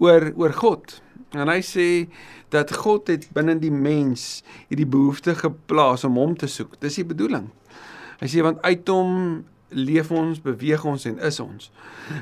oor 0.00 0.30
oor 0.36 0.52
God. 0.56 0.98
En 1.32 1.48
hy 1.48 1.60
sê 1.64 1.86
dat 2.52 2.72
God 2.82 3.08
het 3.12 3.28
binne 3.32 3.56
die 3.60 3.72
mens 3.72 4.42
hierdie 4.68 4.88
behoefte 4.88 5.34
geplaas 5.38 6.04
om 6.04 6.18
hom 6.20 6.36
te 6.36 6.48
soek. 6.50 6.76
Dis 6.80 7.00
die 7.00 7.08
bedoeling. 7.08 7.48
Hy 8.20 8.28
sê 8.30 8.44
want 8.44 8.60
uit 8.62 8.92
hom 8.92 9.42
leef 9.72 10.10
ons, 10.12 10.40
beweeg 10.44 10.84
ons 10.84 11.06
en 11.08 11.16
is 11.24 11.40
ons. 11.40 11.70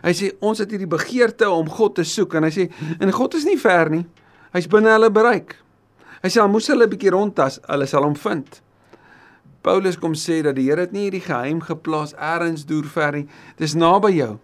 Hy 0.04 0.12
sê 0.14 0.30
ons 0.38 0.60
het 0.62 0.70
hierdie 0.70 0.90
begeerte 0.90 1.48
om 1.50 1.68
God 1.70 1.98
te 1.98 2.06
soek 2.06 2.38
en 2.38 2.46
hy 2.46 2.52
sê 2.54 2.68
en 2.98 3.10
God 3.14 3.34
is 3.38 3.46
nie 3.48 3.58
ver 3.58 3.90
nie. 3.90 4.04
Hy's 4.54 4.70
binne 4.70 4.92
hulle 4.94 5.10
bereik. 5.14 5.56
Hy 6.20 6.28
sê 6.28 6.40
al 6.42 6.50
moes 6.52 6.68
hulle 6.68 6.84
'n 6.84 6.90
bietjie 6.90 7.10
rondtas, 7.10 7.60
hulle 7.66 7.86
sal 7.86 8.04
hom 8.04 8.14
vind. 8.14 8.60
Paulus 9.62 9.96
kom 9.96 10.14
sê 10.14 10.42
dat 10.42 10.56
die 10.56 10.68
Here 10.68 10.80
het 10.80 10.92
nie 10.92 11.08
hierdie 11.08 11.24
geheim 11.24 11.60
geplaas 11.60 12.14
elders 12.16 12.64
deur 12.64 12.84
ver 12.84 13.12
nie. 13.12 13.26
Dis 13.56 13.74
naby 13.74 14.12
jou. 14.16 14.38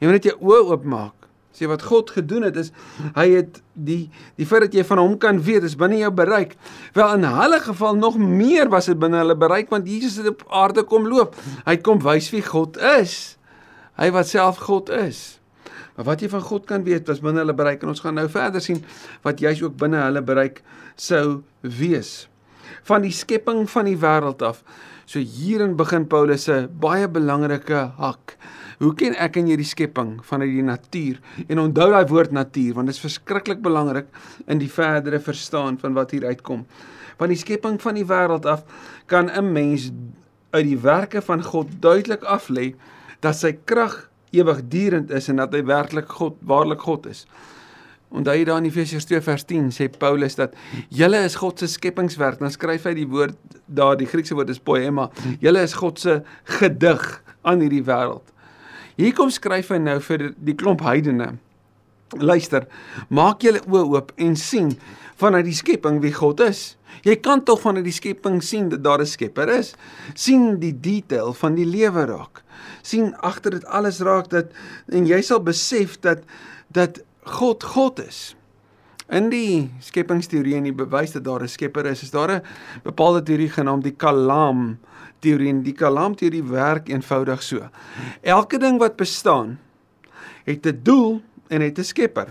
Jy 0.00 0.08
moet 0.08 0.16
net 0.16 0.24
jou 0.24 0.36
oë 0.40 0.62
oopmaak. 0.72 1.12
Sê 1.52 1.68
wat 1.68 1.84
God 1.84 2.10
gedoen 2.10 2.46
het 2.48 2.56
is 2.56 2.70
hy 3.14 3.26
het 3.34 3.60
die 3.76 4.08
die 4.40 4.46
feit 4.48 4.64
dat 4.64 4.74
jy 4.74 4.84
van 4.88 5.02
hom 5.02 5.18
kan 5.20 5.40
weet 5.44 5.66
is 5.68 5.76
binne 5.76 5.98
jou 6.00 6.10
bereik. 6.10 6.56
Wel 6.96 7.18
in 7.18 7.28
hulle 7.28 7.60
geval 7.60 8.00
nog 8.00 8.16
meer 8.16 8.72
was 8.72 8.88
dit 8.88 8.98
binne 8.98 9.20
hulle 9.20 9.36
bereik 9.36 9.68
want 9.70 9.88
Jesus 9.88 10.16
het 10.16 10.32
op 10.32 10.46
aarde 10.48 10.86
kom 10.88 11.04
loop. 11.08 11.36
Hy 11.66 11.76
kom 11.76 12.00
wys 12.00 12.30
wie 12.32 12.42
God 12.42 12.80
is. 12.96 13.36
Hy 14.00 14.08
wat 14.16 14.32
self 14.32 14.64
God 14.64 14.88
is. 14.88 15.41
Maar 15.96 16.08
wat 16.12 16.22
jy 16.24 16.28
van 16.32 16.44
God 16.44 16.66
kan 16.68 16.84
weet 16.86 17.08
was 17.10 17.20
binne 17.20 17.42
hulle 17.42 17.56
bereik 17.56 17.82
en 17.82 17.92
ons 17.92 18.00
gaan 18.00 18.16
nou 18.16 18.28
verder 18.32 18.64
sien 18.64 18.80
wat 19.26 19.42
jy's 19.42 19.62
ook 19.62 19.76
binne 19.80 20.00
hulle 20.00 20.22
bereik 20.24 20.62
sou 20.96 21.42
wees. 21.60 22.28
Van 22.88 23.04
die 23.04 23.12
skepping 23.14 23.66
van 23.70 23.90
die 23.90 23.98
wêreld 24.00 24.42
af. 24.42 24.62
So 25.04 25.20
hierin 25.20 25.76
begin 25.76 26.06
Paulus 26.08 26.46
se 26.48 26.64
baie 26.80 27.08
belangrike 27.10 27.84
hak. 27.98 28.36
Hoe 28.82 28.94
ken 28.98 29.14
ek 29.20 29.36
en 29.38 29.50
jy 29.50 29.58
die 29.60 29.68
skepping 29.68 30.14
vanuit 30.26 30.54
die 30.54 30.64
natuur? 30.66 31.20
En 31.46 31.60
onthou 31.62 31.90
daai 31.92 32.08
woord 32.10 32.32
natuur 32.34 32.78
want 32.78 32.90
dit 32.90 32.96
is 32.96 33.02
verskriklik 33.04 33.60
belangrik 33.62 34.08
in 34.50 34.62
die 34.62 34.70
verdere 34.72 35.20
verstaan 35.22 35.76
van 35.82 35.98
wat 35.98 36.14
hier 36.16 36.26
uitkom. 36.26 36.64
Van 37.20 37.30
die 37.30 37.38
skepping 37.38 37.76
van 37.82 38.00
die 38.00 38.08
wêreld 38.08 38.48
af 38.48 38.64
kan 39.06 39.30
'n 39.30 39.52
mens 39.52 39.90
uit 40.52 40.64
die 40.64 40.78
werke 40.78 41.22
van 41.22 41.42
God 41.42 41.68
duidelik 41.80 42.24
aflê 42.24 42.74
dat 43.20 43.36
sy 43.36 43.52
krag 43.64 44.08
ewigdurend 44.32 45.10
is 45.10 45.28
en 45.28 45.42
dat 45.42 45.54
hy 45.54 45.62
werklik 45.68 46.10
God, 46.18 46.38
waarlik 46.48 46.80
God 46.80 47.06
is. 47.10 47.26
Onthou 48.12 48.34
jy 48.36 48.44
daar 48.44 48.60
in 48.60 48.68
Efesiërs 48.68 49.06
2 49.08 49.22
vers 49.24 49.44
10 49.48 49.70
sê 49.72 49.88
Paulus 49.88 50.36
dat 50.36 50.56
julle 50.92 51.22
is 51.24 51.38
God 51.40 51.62
se 51.62 51.68
skepingswerk. 51.72 52.42
Dan 52.42 52.52
skryf 52.52 52.84
hy 52.88 52.92
die 52.98 53.08
woord 53.08 53.38
daar, 53.66 53.96
die 53.96 54.08
Griekse 54.08 54.36
woord 54.36 54.52
is 54.52 54.60
poema. 54.60 55.08
Julle 55.40 55.62
is 55.64 55.76
God 55.80 56.00
se 56.02 56.18
gedig 56.58 57.06
aan 57.48 57.64
hierdie 57.64 57.84
wêreld. 57.86 58.26
Hier 58.98 59.14
kom 59.16 59.32
skryf 59.32 59.72
hy 59.72 59.80
nou 59.80 59.96
vir 60.04 60.28
die 60.36 60.56
klomp 60.58 60.84
heidene. 60.84 61.32
Luister, 62.20 62.66
maak 63.08 63.40
julle 63.46 63.62
oë 63.64 63.86
oop 63.94 64.12
en 64.20 64.36
sien 64.36 64.74
vanuit 65.22 65.46
die 65.46 65.56
skepping 65.56 66.02
wie 66.04 66.12
God 66.12 66.42
is. 66.44 66.74
Jy 67.06 67.16
kan 67.24 67.40
tog 67.46 67.62
vanuit 67.62 67.86
die 67.86 67.96
skepping 67.96 68.42
sien 68.44 68.68
dat 68.68 68.82
daar 68.84 69.00
'n 69.00 69.06
Skepper 69.06 69.48
is. 69.48 69.74
sien 70.14 70.58
die 70.60 70.80
detail 70.80 71.32
van 71.32 71.54
die 71.54 71.64
lewe 71.64 72.04
raak. 72.06 72.41
Sien 72.82 73.16
agter 73.16 73.50
dit 73.50 73.64
alles 73.64 74.00
raak 74.00 74.30
dat 74.30 74.46
en 74.88 75.06
jy 75.06 75.20
sal 75.22 75.40
besef 75.40 75.98
dat 76.00 76.22
dat 76.72 77.02
God 77.22 77.62
God 77.62 78.00
is. 78.00 78.34
In 79.12 79.28
die 79.28 79.70
skepingsteorie 79.80 80.56
en 80.56 80.64
die 80.64 80.74
bewys 80.74 81.12
dat 81.12 81.24
daar 81.24 81.42
'n 81.42 81.48
Skepper 81.48 81.86
is, 81.86 82.02
is 82.02 82.10
daar 82.10 82.30
'n 82.30 82.42
bepaalde 82.82 83.22
teorie 83.22 83.50
genaamd 83.50 83.84
die 83.84 83.96
Kalam 83.96 84.78
teorie 85.20 85.48
en 85.48 85.62
die 85.62 85.72
Kalam 85.72 86.16
teorie 86.16 86.42
werk 86.42 86.88
eenvoudig 86.88 87.42
so. 87.42 87.68
Elke 88.22 88.58
ding 88.58 88.78
wat 88.78 88.96
bestaan 88.96 89.58
het 90.44 90.66
'n 90.66 90.80
doel 90.82 91.22
en 91.48 91.60
het 91.60 91.78
'n 91.78 91.84
skepper. 91.84 92.28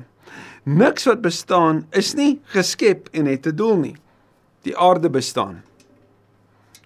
Niks 0.64 1.04
wat 1.04 1.22
bestaan 1.22 1.88
is 1.90 2.14
nie 2.14 2.40
geskep 2.44 3.08
en 3.12 3.26
het 3.26 3.46
'n 3.46 3.56
doel 3.56 3.78
nie. 3.78 3.96
Die 4.62 4.78
aarde 4.78 5.10
bestaan. 5.10 5.64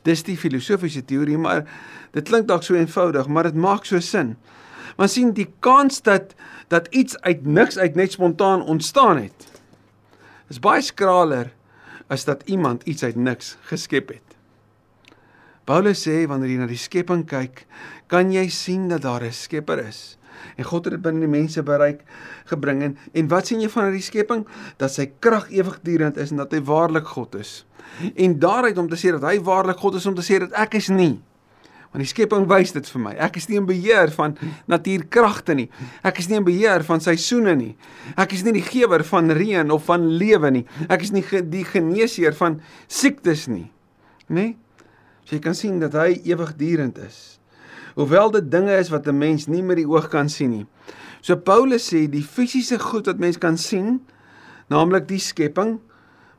Dis 0.05 0.23
die 0.23 0.37
filosofiese 0.37 1.01
teorie, 1.05 1.37
maar 1.37 1.65
dit 2.13 2.27
klink 2.27 2.47
dalk 2.47 2.63
so 2.63 2.77
eenvoudig, 2.77 3.27
maar 3.27 3.49
dit 3.49 3.57
maak 3.57 3.85
so 3.89 3.99
sin. 3.99 4.35
Want 4.95 5.11
sien 5.11 5.33
die 5.35 5.49
kans 5.65 6.01
dat 6.05 6.35
dat 6.69 6.87
iets 6.95 7.17
uit 7.21 7.45
niks 7.45 7.77
uit 7.77 7.95
net 7.95 8.11
spontaan 8.15 8.63
ontstaan 8.63 9.17
het 9.21 9.49
is 10.49 10.61
baie 10.61 10.81
skraler 10.85 11.51
as 12.11 12.25
dat 12.25 12.43
iemand 12.45 12.83
iets 12.85 13.03
uit 13.03 13.17
niks 13.17 13.55
geskep 13.69 14.13
het. 14.13 14.35
Paulus 15.65 16.03
sê 16.05 16.25
wanneer 16.29 16.51
jy 16.53 16.57
na 16.61 16.67
die 16.69 16.77
skepping 16.77 17.23
kyk, 17.25 17.63
kan 18.11 18.29
jy 18.33 18.45
sien 18.53 18.87
dat 18.91 19.01
daar 19.01 19.23
'n 19.25 19.33
Skepper 19.33 19.79
is. 19.81 20.17
En 20.55 20.63
God 20.63 20.87
het 20.87 20.95
dit 20.97 21.03
binne 21.03 21.25
die 21.25 21.31
mense 21.31 21.63
bereik 21.63 22.03
gebring 22.51 22.83
en 22.83 22.97
en 23.13 23.29
wat 23.31 23.47
sien 23.47 23.61
jy 23.61 23.69
van 23.69 23.91
die 23.93 24.03
skepping? 24.03 24.45
Dat 24.81 24.93
sy 24.93 25.09
krag 25.19 25.49
ewigdurend 25.51 26.17
is 26.17 26.33
en 26.33 26.43
dat 26.43 26.53
hy 26.55 26.61
waarlik 26.65 27.07
God 27.15 27.35
is. 27.39 27.63
En 28.15 28.39
daaruit 28.39 28.77
om 28.77 28.89
te 28.89 28.99
sê 28.99 29.13
dat 29.15 29.23
hy 29.27 29.39
waarlik 29.43 29.79
God 29.79 29.95
is 29.95 30.05
om 30.05 30.15
te 30.17 30.25
sê 30.25 30.39
dat 30.43 30.55
ek 30.65 30.79
is 30.81 30.89
nie. 30.93 31.15
Want 31.95 32.03
die 32.03 32.11
skepping 32.11 32.43
wys 32.51 32.73
dit 32.75 32.89
vir 32.91 33.01
my. 33.05 33.13
Ek 33.23 33.37
is 33.39 33.45
nie 33.47 33.55
in 33.61 33.67
beheer 33.69 34.11
van 34.11 34.33
natuurkragte 34.67 35.55
nie. 35.55 35.69
Ek 36.03 36.17
is 36.19 36.27
nie 36.27 36.41
in 36.41 36.47
beheer 36.47 36.83
van 36.83 36.99
seisoene 36.99 37.53
nie. 37.55 37.71
Ek 38.19 38.35
is 38.35 38.43
nie 38.43 38.51
die 38.57 38.65
gewer 38.65 39.05
van 39.07 39.31
reën 39.31 39.71
of 39.71 39.85
van 39.87 40.09
lewe 40.19 40.51
nie. 40.51 40.65
Ek 40.91 41.05
is 41.07 41.13
nie 41.15 41.23
die 41.23 41.63
geneesheer 41.63 42.35
van 42.35 42.59
siektes 42.91 43.45
nie. 43.47 43.69
Né? 44.27 44.35
Nee? 44.35 44.51
So 45.25 45.37
jy 45.37 45.41
kan 45.41 45.55
sien 45.57 45.79
dat 45.81 45.95
hy 45.97 46.19
ewigdurend 46.27 46.99
is. 47.01 47.39
Hoewel 47.95 48.31
dit 48.31 48.51
dinge 48.51 48.77
is 48.77 48.89
wat 48.89 49.07
'n 49.07 49.17
mens 49.17 49.47
nie 49.47 49.63
met 49.63 49.77
die 49.77 49.87
oog 49.87 50.07
kan 50.07 50.29
sien 50.29 50.49
nie. 50.49 50.65
So 51.21 51.35
Paulus 51.35 51.93
sê 51.93 52.09
die 52.09 52.23
fisiese 52.23 52.79
goed 52.79 53.05
wat 53.05 53.19
mens 53.19 53.37
kan 53.37 53.57
sien, 53.57 54.01
naamlik 54.67 55.07
die 55.07 55.19
skepping, 55.19 55.79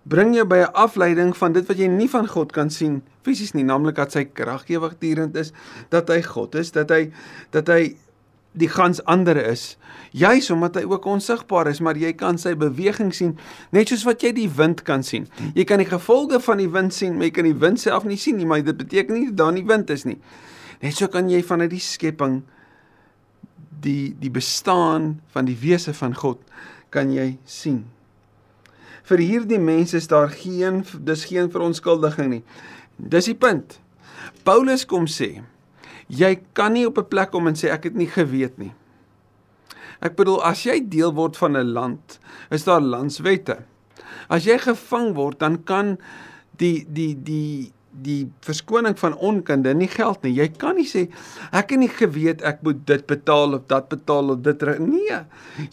bring 0.03 0.35
jou 0.35 0.45
by 0.45 0.57
'n 0.57 0.73
afleiding 0.73 1.37
van 1.37 1.53
dit 1.53 1.67
wat 1.67 1.77
jy 1.77 1.87
nie 1.87 2.09
van 2.09 2.29
God 2.29 2.53
kan 2.53 2.71
sien 2.71 3.03
fisies 3.27 3.55
nie, 3.57 3.67
naamlik 3.67 3.99
dat 3.99 4.15
sy 4.15 4.25
krag 4.25 4.67
ewigdurend 4.71 5.37
is, 5.41 5.53
dat 5.93 6.11
hy 6.13 6.23
God 6.27 6.55
is, 6.59 6.73
dat 6.75 6.93
hy 6.95 7.09
dat 7.55 7.71
hy 7.73 7.97
die 8.57 8.71
gans 8.73 9.03
ander 9.05 9.37
is. 9.37 9.75
Juis 10.17 10.49
omdat 10.55 10.79
hy 10.79 10.87
ook 10.89 11.05
onsigbaar 11.05 11.69
is, 11.69 11.83
maar 11.85 11.99
jy 12.01 12.15
kan 12.17 12.39
sy 12.41 12.55
beweging 12.57 13.11
sien, 13.13 13.35
net 13.77 13.93
soos 13.93 14.07
wat 14.09 14.25
jy 14.25 14.33
die 14.33 14.49
wind 14.49 14.81
kan 14.87 15.05
sien. 15.05 15.27
Jy 15.53 15.67
kan 15.69 15.83
die 15.83 15.91
gevolge 15.91 16.41
van 16.41 16.63
die 16.63 16.71
wind 16.73 16.95
sien, 16.97 17.19
maar 17.19 17.29
jy 17.29 17.35
kan 17.37 17.49
die 17.51 17.59
wind 17.67 17.83
self 17.83 18.07
nie 18.09 18.17
sien 18.17 18.41
nie, 18.41 18.49
maar 18.49 18.65
dit 18.65 18.79
beteken 18.79 19.19
nie 19.19 19.29
dat 19.29 19.43
daar 19.43 19.53
nie 19.53 19.67
wind 19.69 19.93
is 19.93 20.07
nie. 20.09 20.17
Net 20.83 20.97
so 20.97 21.09
kan 21.09 21.31
jy 21.31 21.43
vanuit 21.43 21.71
die 21.71 21.83
skepping 21.83 22.43
die 23.81 24.15
die 24.21 24.33
bestaan 24.33 25.21
van 25.35 25.49
die 25.49 25.57
wese 25.61 25.95
van 25.95 26.15
God 26.17 26.41
kan 26.91 27.13
jy 27.13 27.37
sien. 27.45 27.85
Vir 29.07 29.23
hierdie 29.23 29.61
mense 29.63 29.97
is 29.97 30.09
daar 30.11 30.33
geen 30.33 30.83
dis 31.07 31.27
geen 31.31 31.51
verontskuldiging 31.53 32.31
nie. 32.31 32.45
Dis 32.97 33.29
die 33.31 33.39
punt. 33.39 33.79
Paulus 34.45 34.87
kom 34.89 35.07
sê 35.07 35.43
Jy 36.07 36.37
kan 36.55 36.73
nie 36.73 36.87
op 36.87 36.99
'n 36.99 37.09
plek 37.09 37.31
kom 37.31 37.47
en 37.49 37.55
sê 37.55 37.69
ek 37.71 37.85
het 37.85 37.95
nie 37.95 38.07
geweet 38.07 38.59
nie. 38.59 38.73
Ek 40.01 40.17
bedoel 40.17 40.43
as 40.45 40.63
jy 40.63 40.81
deel 40.89 41.13
word 41.13 41.37
van 41.37 41.57
'n 41.57 41.73
land, 41.73 42.19
is 42.51 42.65
daar 42.65 42.81
landswette. 42.81 43.65
As 44.29 44.45
jy 44.45 44.59
gevang 44.59 45.15
word, 45.15 45.39
dan 45.39 45.65
kan 45.65 45.99
die 46.59 46.87
die 46.89 47.15
die 47.15 47.73
die 48.03 48.27
verskoning 48.45 48.97
van 48.99 49.15
onkunde 49.17 49.73
nie 49.75 49.89
geld 49.89 50.23
nie. 50.25 50.35
Jy 50.37 50.49
kan 50.61 50.77
nie 50.79 50.87
sê 50.89 51.07
ek 51.51 51.73
het 51.75 51.81
nie 51.81 51.91
geweet 51.93 52.45
ek 52.47 52.63
moet 52.67 52.83
dit 52.89 53.07
betaal 53.09 53.57
of 53.59 53.67
dat 53.71 53.89
betaal 53.93 54.35
of 54.35 54.43
dit 54.45 54.67
nee. 54.83 55.21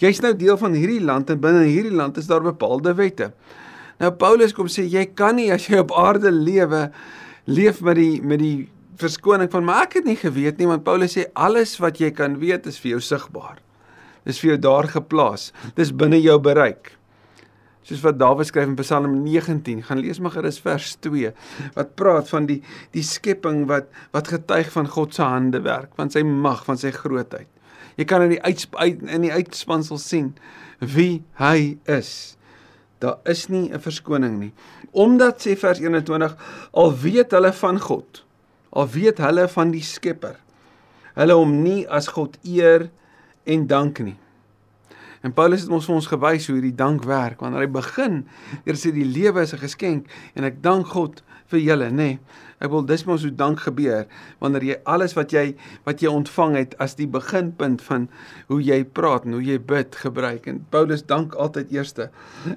Jy's 0.02 0.22
nou 0.24 0.34
deel 0.38 0.58
van 0.60 0.78
hierdie 0.78 1.02
land 1.04 1.34
en 1.34 1.42
binne 1.44 1.66
hierdie 1.68 1.94
land 1.94 2.18
is 2.18 2.30
daar 2.32 2.46
bepaalde 2.46 2.96
wette. 3.00 3.32
Nou 4.02 4.12
Paulus 4.20 4.56
kom 4.56 4.70
sê 4.72 4.86
jy 4.90 5.06
kan 5.16 5.38
nie 5.38 5.52
as 5.54 5.68
jy 5.70 5.82
op 5.84 5.94
aarde 5.98 6.32
lewe 6.32 6.88
leef 7.46 7.82
met 7.84 8.00
die 8.00 8.22
met 8.24 8.42
die 8.42 8.70
verskoning 9.02 9.50
van 9.52 9.66
maar 9.68 9.88
ek 9.88 10.00
het 10.00 10.08
nie 10.08 10.18
geweet 10.20 10.60
nie 10.60 10.70
want 10.70 10.86
Paulus 10.88 11.18
sê 11.18 11.28
alles 11.34 11.76
wat 11.82 12.00
jy 12.00 12.14
kan 12.16 12.40
weet 12.42 12.68
is 12.70 12.80
vir 12.80 12.96
jou 12.96 13.04
sigbaar. 13.04 13.60
Dis 14.24 14.40
vir 14.40 14.54
jou 14.54 14.60
daar 14.70 14.88
geplaas. 14.88 15.52
Dis 15.76 15.92
binne 15.92 16.22
jou 16.24 16.38
bereik. 16.40 16.94
Soos 17.84 18.04
wat 18.04 18.20
Dawid 18.20 18.48
skryf 18.48 18.70
in 18.70 18.78
Psalm 18.80 19.16
19, 19.26 19.84
gaan 19.84 20.00
lees 20.00 20.20
maar 20.24 20.36
gerus 20.36 20.60
vers 20.64 20.96
2 21.04 21.34
wat 21.76 21.96
praat 22.00 22.30
van 22.32 22.48
die 22.48 22.62
die 22.96 23.04
skepping 23.04 23.66
wat 23.68 23.90
wat 24.16 24.32
getuig 24.32 24.72
van 24.72 24.88
God 24.88 25.14
se 25.14 25.24
hande 25.24 25.62
werk, 25.62 25.92
van 25.96 26.10
sy 26.10 26.24
mag, 26.24 26.64
van 26.66 26.80
sy 26.80 26.92
grootheid. 26.96 27.50
Jy 28.00 28.06
kan 28.10 28.24
in 28.26 28.34
die 28.34 28.42
uit, 28.42 28.68
in 29.06 29.28
die 29.28 29.34
uitspansel 29.34 30.00
sien 30.02 30.34
wie 30.80 31.24
hy 31.38 31.78
is. 31.86 32.38
Daar 33.00 33.20
is 33.26 33.50
nie 33.50 33.70
'n 33.72 33.80
verskoning 33.80 34.40
nie. 34.40 34.54
Omdat 34.92 35.46
sê 35.46 35.58
vers 35.58 35.80
21 35.80 36.36
al 36.72 36.94
weet 36.98 37.32
hulle 37.32 37.54
van 37.54 37.80
God 37.80 38.24
al 38.74 38.90
weet 38.90 39.22
hulle 39.22 39.48
van 39.48 39.72
die 39.74 39.84
Skepper. 39.86 40.38
Hulle 41.14 41.38
hom 41.38 41.60
nie 41.62 41.84
as 41.86 42.10
God 42.14 42.40
eer 42.42 42.90
en 43.46 43.68
dank 43.70 44.02
nie. 44.02 44.18
En 45.24 45.32
Paulus 45.32 45.62
het 45.64 45.72
ons 45.72 45.86
vir 45.88 45.96
ons 45.96 46.08
gewys 46.12 46.46
hoe 46.50 46.58
hierdie 46.58 46.76
dank 46.76 47.06
werk 47.08 47.40
wanneer 47.44 47.64
hy 47.64 47.72
begin. 47.72 48.24
Hy 48.66 48.76
sê 48.76 48.92
die 48.92 49.08
lewe 49.08 49.46
is 49.48 49.54
'n 49.56 49.64
geskenk 49.64 50.10
en 50.36 50.44
ek 50.44 50.62
dank 50.62 50.88
God 50.92 51.24
vir 51.48 51.60
julle, 51.60 51.90
nê. 51.90 51.96
Nee, 51.96 52.20
ek 52.60 52.72
wil 52.72 52.84
dis 52.84 53.06
mos 53.06 53.24
hoe 53.24 53.32
dank 53.32 53.60
gebeur 53.60 54.06
wanneer 54.42 54.64
jy 54.64 54.78
alles 54.86 55.16
wat 55.16 55.32
jy 55.32 55.56
wat 55.86 56.02
jy 56.02 56.10
ontvang 56.12 56.56
het 56.56 56.76
as 56.80 56.96
die 56.96 57.08
beginpunt 57.08 57.82
van 57.82 58.10
hoe 58.48 58.62
jy 58.62 58.84
praat 58.84 59.26
en 59.26 59.34
hoe 59.34 59.44
jy 59.44 59.60
bid 59.60 59.96
gebruik. 59.96 60.48
En 60.48 60.66
Paulus 60.70 61.06
dank 61.06 61.36
altyd 61.36 61.72
eerste. 61.72 62.10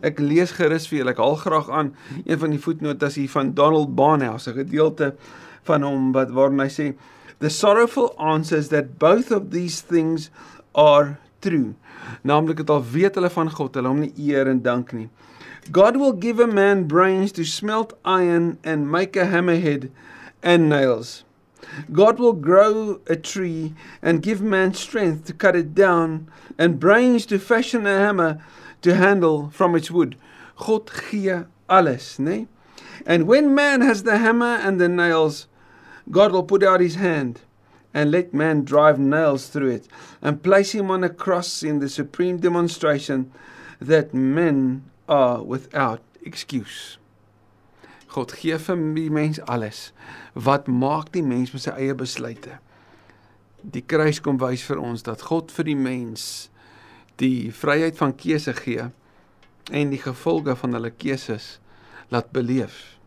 Ek 0.02 0.18
lees 0.18 0.52
gerus 0.58 0.86
vir 0.90 0.98
julle. 0.98 1.10
Ek 1.10 1.22
haal 1.22 1.36
graag 1.36 1.70
aan 1.70 1.94
een 2.24 2.38
van 2.38 2.50
die 2.50 2.62
voetnotas 2.62 3.14
hier 3.14 3.30
van 3.30 3.54
Donald 3.54 3.94
Barnhouse, 3.94 4.50
'n 4.50 4.66
gedeelte 4.66 5.14
van 5.62 5.82
hom 5.82 6.12
wat 6.12 6.30
waarin 6.30 6.60
hy 6.60 6.68
sê 6.68 6.94
the 7.38 7.48
sorrowful 7.48 8.14
answers 8.18 8.68
that 8.68 8.98
both 8.98 9.30
of 9.30 9.50
these 9.50 9.82
things 9.82 10.30
are 10.74 11.18
true 11.40 11.74
naamlik 12.22 12.56
dat 12.56 12.70
al 12.70 12.84
weet 12.92 13.14
hulle 13.14 13.30
van 13.30 13.50
God 13.50 13.74
hulle 13.74 13.92
hom 13.92 14.00
nie 14.00 14.12
eer 14.30 14.48
en 14.48 14.62
dank 14.62 14.92
nie 14.92 15.08
God 15.72 15.96
will 15.96 16.14
give 16.14 16.42
a 16.42 16.46
man 16.46 16.86
brains 16.86 17.32
to 17.32 17.44
smelt 17.44 17.96
iron 18.04 18.58
and 18.62 18.90
make 18.90 19.16
a 19.16 19.26
hammerhead 19.26 19.90
and 20.42 20.68
nails 20.68 21.24
God 21.92 22.18
will 22.18 22.32
grow 22.32 23.00
a 23.08 23.16
tree 23.16 23.74
and 24.02 24.22
give 24.22 24.40
man 24.40 24.74
strength 24.74 25.24
to 25.26 25.32
cut 25.32 25.56
it 25.56 25.74
down 25.74 26.30
and 26.58 26.80
brains 26.80 27.26
to 27.26 27.38
fashion 27.38 27.86
a 27.86 27.98
hammer 27.98 28.42
to 28.82 28.94
handle 28.94 29.50
from 29.50 29.74
its 29.74 29.90
wood. 29.90 30.16
God 30.56 30.90
gee 31.10 31.44
alles, 31.68 32.18
né? 32.18 32.24
Nee? 32.24 32.46
And 33.04 33.26
when 33.26 33.54
man 33.54 33.82
has 33.82 34.02
the 34.02 34.18
hammer 34.18 34.56
and 34.56 34.80
the 34.80 34.88
nails, 34.88 35.46
God 36.10 36.32
will 36.32 36.42
put 36.42 36.62
out 36.62 36.80
his 36.80 36.96
hand 36.96 37.40
and 37.96 38.10
let 38.10 38.34
man 38.34 38.62
drive 38.62 38.98
nails 38.98 39.48
through 39.48 39.70
it 39.70 39.88
and 40.20 40.42
place 40.42 40.72
him 40.72 40.90
on 40.90 41.02
a 41.02 41.08
cross 41.08 41.62
in 41.62 41.78
the 41.78 41.88
supreme 41.88 42.36
demonstration 42.36 43.32
that 43.80 44.12
men 44.12 44.84
are 45.08 45.42
without 45.42 46.02
excuse. 46.20 46.98
God 48.12 48.34
gee 48.36 48.58
vir 48.60 48.82
die 48.98 49.08
mens 49.08 49.40
alles. 49.48 49.92
Wat 50.34 50.68
maak 50.68 51.08
die 51.16 51.24
mens 51.24 51.54
met 51.56 51.64
sy 51.64 51.72
eie 51.72 51.96
besluite? 51.96 52.58
Die 53.64 53.80
kruis 53.80 54.20
kom 54.20 54.36
wys 54.44 54.66
vir 54.68 54.84
ons 54.84 55.06
dat 55.08 55.24
God 55.32 55.48
vir 55.56 55.70
die 55.72 55.80
mens 55.88 56.50
die 57.16 57.48
vryheid 57.48 57.96
van 57.96 58.12
keuse 58.12 58.52
gee 58.60 58.90
en 59.72 59.92
die 59.92 60.04
gevolge 60.04 60.52
van 60.60 60.76
hulle 60.76 60.92
keuses 60.92 61.54
laat 62.12 62.28
beleef. 62.36 62.98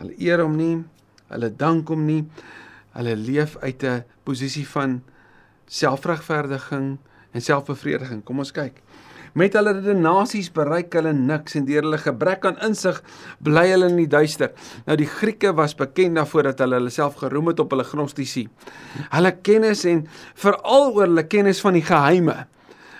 Hulle 0.00 0.16
eer 0.16 0.40
hom 0.40 0.56
nie, 0.56 0.78
hulle 1.28 1.52
dank 1.52 1.92
hom 1.92 2.08
nie. 2.08 2.22
Hulle 2.96 3.16
leef 3.16 3.56
uit 3.60 3.82
'n 3.84 4.04
posisie 4.24 4.66
van 4.68 5.02
selfregverdiging 5.66 6.98
en 7.32 7.40
selfbevrediging. 7.40 8.24
Kom 8.24 8.38
ons 8.38 8.52
kyk. 8.52 8.82
Met 9.36 9.52
hulle 9.52 9.74
redenasies 9.76 10.48
bereik 10.52 10.94
hulle 10.96 11.12
niks 11.12 11.58
en 11.58 11.66
deur 11.68 11.84
hulle 11.84 11.98
gebrek 12.00 12.46
aan 12.48 12.56
insig 12.64 13.02
bly 13.44 13.66
hulle 13.68 13.90
in 13.90 13.96
die 14.00 14.08
duister. 14.08 14.54
Nou 14.86 14.96
die 14.96 15.08
Grieke 15.10 15.52
was 15.52 15.74
bekend 15.76 16.16
daarvoor 16.16 16.42
dat 16.42 16.62
hulle 16.64 16.78
hulle 16.80 16.90
self 16.90 17.14
geroem 17.20 17.46
het 17.52 17.60
op 17.60 17.70
hulle 17.70 17.84
gnostisie. 17.84 18.48
Hulle 19.12 19.32
kennis 19.42 19.84
en 19.84 20.06
veral 20.34 20.94
oor 20.94 21.04
hulle 21.04 21.26
kennis 21.28 21.60
van 21.60 21.76
die 21.76 21.84
geheime. 21.84 22.46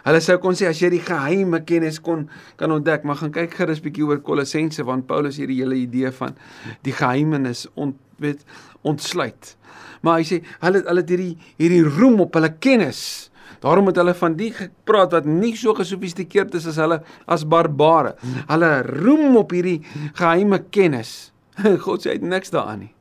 Hulle 0.07 0.21
sou 0.23 0.37
kon 0.39 0.55
sê 0.55 0.69
as 0.71 0.79
jy 0.79 0.93
die 0.95 1.03
geheime 1.03 1.65
kennis 1.67 1.99
kon 1.99 2.29
kan 2.61 2.71
ontdek, 2.71 3.03
maar 3.03 3.19
gaan 3.19 3.33
kyk 3.35 3.57
gerus 3.59 3.83
bietjie 3.83 4.07
oor 4.07 4.21
Kolossense 4.23 4.85
want 4.87 5.09
Paulus 5.09 5.41
hier 5.41 5.51
die 5.51 5.59
hele 5.59 5.81
idee 5.81 6.13
van 6.15 6.37
die 6.87 6.95
geheimenis 6.95 7.67
ont 7.75 7.99
weet 8.23 8.45
ontsluit. 8.87 9.57
Maar 10.07 10.21
hy 10.21 10.29
sê 10.29 10.39
hulle 10.63 10.85
hulle 10.87 11.03
het 11.03 11.11
hierdie 11.11 11.33
hierdie 11.59 11.83
roem 11.99 12.23
op 12.23 12.39
hulle 12.39 12.53
kennis. 12.63 13.03
Daarom 13.65 13.91
het 13.91 13.99
hulle 13.99 14.15
van 14.15 14.37
die 14.39 14.53
gepraat 14.55 15.17
wat 15.17 15.27
nie 15.27 15.55
so 15.59 15.75
gesofistikeerd 15.75 16.55
is 16.55 16.69
as 16.71 16.79
hulle 16.81 17.01
as 17.27 17.43
barbare. 17.49 18.15
Hulle 18.47 18.71
roem 18.87 19.41
op 19.43 19.55
hierdie 19.57 19.81
geheime 20.15 20.63
kennis. 20.71 21.33
God 21.85 22.05
sê 22.05 22.15
hy 22.15 22.21
het 22.21 22.31
niks 22.31 22.55
daaraan 22.55 22.87
nie. 22.87 22.93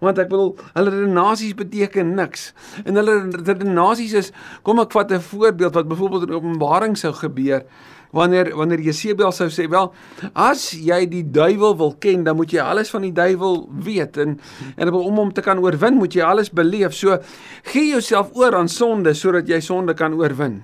Want 0.00 0.18
ek 0.20 0.28
bedoel, 0.28 0.54
hulle 0.76 0.92
renasies 0.92 1.54
beteken 1.56 2.14
niks. 2.18 2.50
En 2.84 2.98
hulle 2.98 3.16
renasies 3.32 4.12
is 4.12 4.32
kom 4.66 4.80
ek 4.82 4.92
vat 4.92 5.12
'n 5.12 5.20
voorbeeld 5.20 5.74
wat 5.74 5.88
byvoorbeeld 5.88 6.28
in 6.28 6.34
Openbaring 6.34 6.96
sou 6.96 7.12
gebeur. 7.12 7.64
Wanneer 8.12 8.54
wanneer 8.56 8.80
Jesebel 8.80 9.32
sou 9.32 9.48
sê 9.50 9.68
wel 9.68 9.92
as 10.32 10.70
jy 10.70 11.06
die 11.06 11.24
duiwel 11.30 11.76
wil 11.76 11.94
ken 11.98 12.24
dan 12.24 12.36
moet 12.36 12.52
jy 12.52 12.60
alles 12.60 12.90
van 12.90 13.02
die 13.02 13.12
duiwel 13.12 13.68
weet 13.70 14.16
en 14.16 14.40
en 14.76 14.92
om 14.92 15.16
hom 15.16 15.32
te 15.32 15.42
kan 15.42 15.58
oorwin 15.58 15.94
moet 15.94 16.14
jy 16.14 16.22
alles 16.22 16.50
beleef. 16.50 16.94
So 16.94 17.18
gee 17.62 17.90
jouself 17.90 18.30
oor 18.34 18.54
aan 18.54 18.68
sonde 18.68 19.14
sodat 19.14 19.48
jy 19.48 19.60
sonde 19.60 19.94
kan 19.94 20.14
oorwin. 20.14 20.62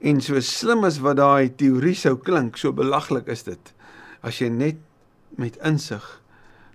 En 0.00 0.20
so 0.20 0.40
slim 0.40 0.84
as 0.84 0.98
wat 0.98 1.16
daai 1.16 1.54
teorie 1.56 1.94
sou 1.94 2.16
klink 2.16 2.56
so 2.56 2.72
belaglik 2.72 3.28
is 3.28 3.42
dit 3.42 3.74
as 4.22 4.38
jy 4.40 4.48
net 4.48 4.76
met 5.36 5.56
insig 5.64 6.19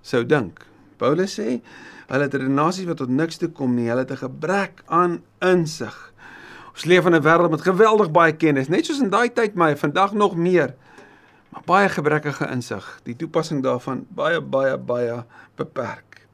sou 0.05 0.23
dink 0.23 0.61
Paulus 1.01 1.39
sê 1.39 1.59
hulle 2.05 2.27
het 2.27 2.37
renasies 2.37 2.85
wat 2.89 3.01
tot 3.01 3.09
niks 3.09 3.41
toe 3.41 3.49
kom 3.49 3.73
nie 3.75 3.89
hulle 3.89 4.05
het 4.05 4.13
'n 4.13 4.25
gebrek 4.27 4.83
aan 4.87 5.23
insig 5.41 5.95
Ons 6.75 6.83
leef 6.91 7.05
in 7.07 7.15
'n 7.15 7.23
wêreld 7.23 7.49
met 7.49 7.61
geweldig 7.61 8.11
baie 8.11 8.35
kennis, 8.35 8.67
net 8.67 8.85
soos 8.85 8.99
in 8.99 9.09
daai 9.09 9.29
tyd, 9.33 9.53
maar 9.55 9.77
vandag 9.77 10.13
nog 10.13 10.35
meer. 10.35 10.75
Maar 11.49 11.61
baie 11.65 11.89
gebrekkige 11.89 12.49
insig. 12.51 12.99
Die 13.03 13.15
toepassing 13.15 13.63
daarvan 13.63 14.05
baie 14.09 14.41
baie 14.41 14.77
baie 14.77 15.23
beperk. 15.55 16.27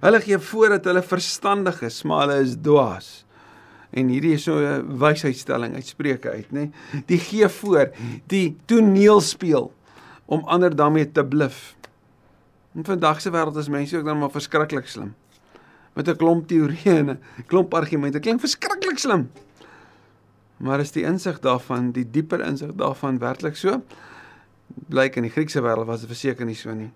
Hulle 0.00 0.20
gee 0.20 0.38
voor 0.38 0.68
dat 0.68 0.84
hulle 0.84 1.02
verstandig 1.02 1.82
is, 1.82 2.02
maar 2.02 2.20
hulle 2.20 2.40
is 2.40 2.56
dwaas. 2.56 3.26
En 3.90 4.08
hierdie 4.08 4.32
is 4.32 4.42
so 4.42 4.56
'n 4.56 4.98
wysheidstelling 4.98 5.74
uit 5.74 5.86
Spreuke 5.86 6.30
uit, 6.30 6.50
nê? 6.52 6.70
Die 7.06 7.18
gee 7.18 7.48
voor, 7.48 7.90
die 8.26 8.56
toneel 8.64 9.20
speel 9.20 9.72
om 10.24 10.44
ander 10.44 10.76
daarmee 10.76 11.12
te 11.12 11.24
bluf. 11.24 11.76
In 12.74 12.84
vandag 12.84 13.20
se 13.20 13.30
wêreld 13.30 13.56
is 13.56 13.68
mense 13.68 13.96
ook 13.98 14.04
dan 14.04 14.18
maar 14.18 14.30
verskriklik 14.30 14.86
slim. 14.88 15.14
Met 15.92 16.08
'n 16.08 16.16
klomp 16.16 16.46
teorieë 16.48 16.96
en 16.98 17.10
'n 17.10 17.20
klomp 17.46 17.74
argumente. 17.74 18.20
Klink 18.20 18.40
verskriklik 18.40 18.98
slim. 18.98 19.30
Maar 20.56 20.80
is 20.80 20.92
die 20.92 21.04
insig 21.04 21.40
daarvan, 21.40 21.90
die 21.92 22.10
dieper 22.10 22.40
insig 22.40 22.74
daarvan 22.74 23.18
werklik 23.18 23.56
so? 23.56 23.82
Blyk 24.88 25.16
in 25.16 25.22
die 25.22 25.30
Griekse 25.30 25.60
wêreld 25.60 25.86
was 25.86 26.00
dit 26.00 26.08
verseker 26.08 26.46
nie 26.46 26.54
so 26.54 26.74
nie. 26.74 26.90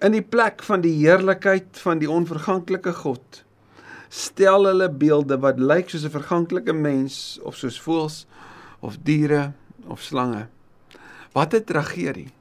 In 0.00 0.12
die 0.12 0.22
plek 0.22 0.62
van 0.62 0.80
die 0.80 0.94
heerlikheid 1.06 1.78
van 1.78 1.98
die 1.98 2.10
onverganklike 2.10 2.92
God 2.92 3.44
stel 4.08 4.66
hulle 4.68 4.90
beelde 4.90 5.38
wat 5.40 5.58
lyk 5.58 5.90
soos 5.90 6.04
'n 6.04 6.10
verganklike 6.10 6.72
mens 6.72 7.38
of 7.42 7.56
soos 7.56 7.80
voëls 7.80 8.26
of 8.80 8.96
diere 9.02 9.52
of 9.86 10.00
slange. 10.00 10.46
Wat 11.32 11.54
'n 11.54 11.64
tragedie. 11.64 12.32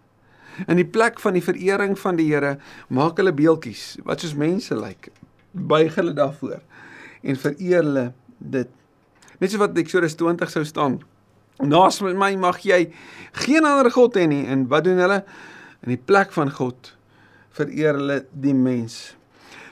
In 0.67 0.79
die 0.79 0.87
plek 0.87 1.19
van 1.19 1.37
die 1.37 1.43
verering 1.45 1.97
van 1.99 2.19
die 2.19 2.27
Here 2.29 2.57
maak 2.89 3.19
hulle 3.21 3.33
beeltjies 3.35 3.97
wat 4.07 4.23
soos 4.23 4.35
mense 4.37 4.75
lyk. 4.75 5.11
Buig 5.51 5.95
hulle 5.99 6.13
daarvoor 6.17 6.61
en 7.21 7.37
vereer 7.37 7.83
hulle 7.83 8.05
dit 8.39 8.69
Net 9.41 9.49
so 9.49 9.57
wat 9.57 9.77
Eksodus 9.81 10.13
20 10.19 10.51
sou 10.53 10.61
staan. 10.69 10.99
Naas 11.65 11.97
my 12.05 12.29
mag 12.37 12.59
jy 12.61 12.91
geen 13.41 13.65
ander 13.65 13.89
god 13.93 14.19
hê 14.19 14.27
nie 14.29 14.43
en 14.45 14.67
wat 14.69 14.85
doen 14.85 15.01
hulle? 15.01 15.23
In 15.81 15.95
die 15.95 15.97
plek 15.97 16.29
van 16.35 16.51
God 16.53 16.91
vereer 17.57 17.97
hulle 17.97 18.19
die 18.31 18.53
mens. 18.53 19.15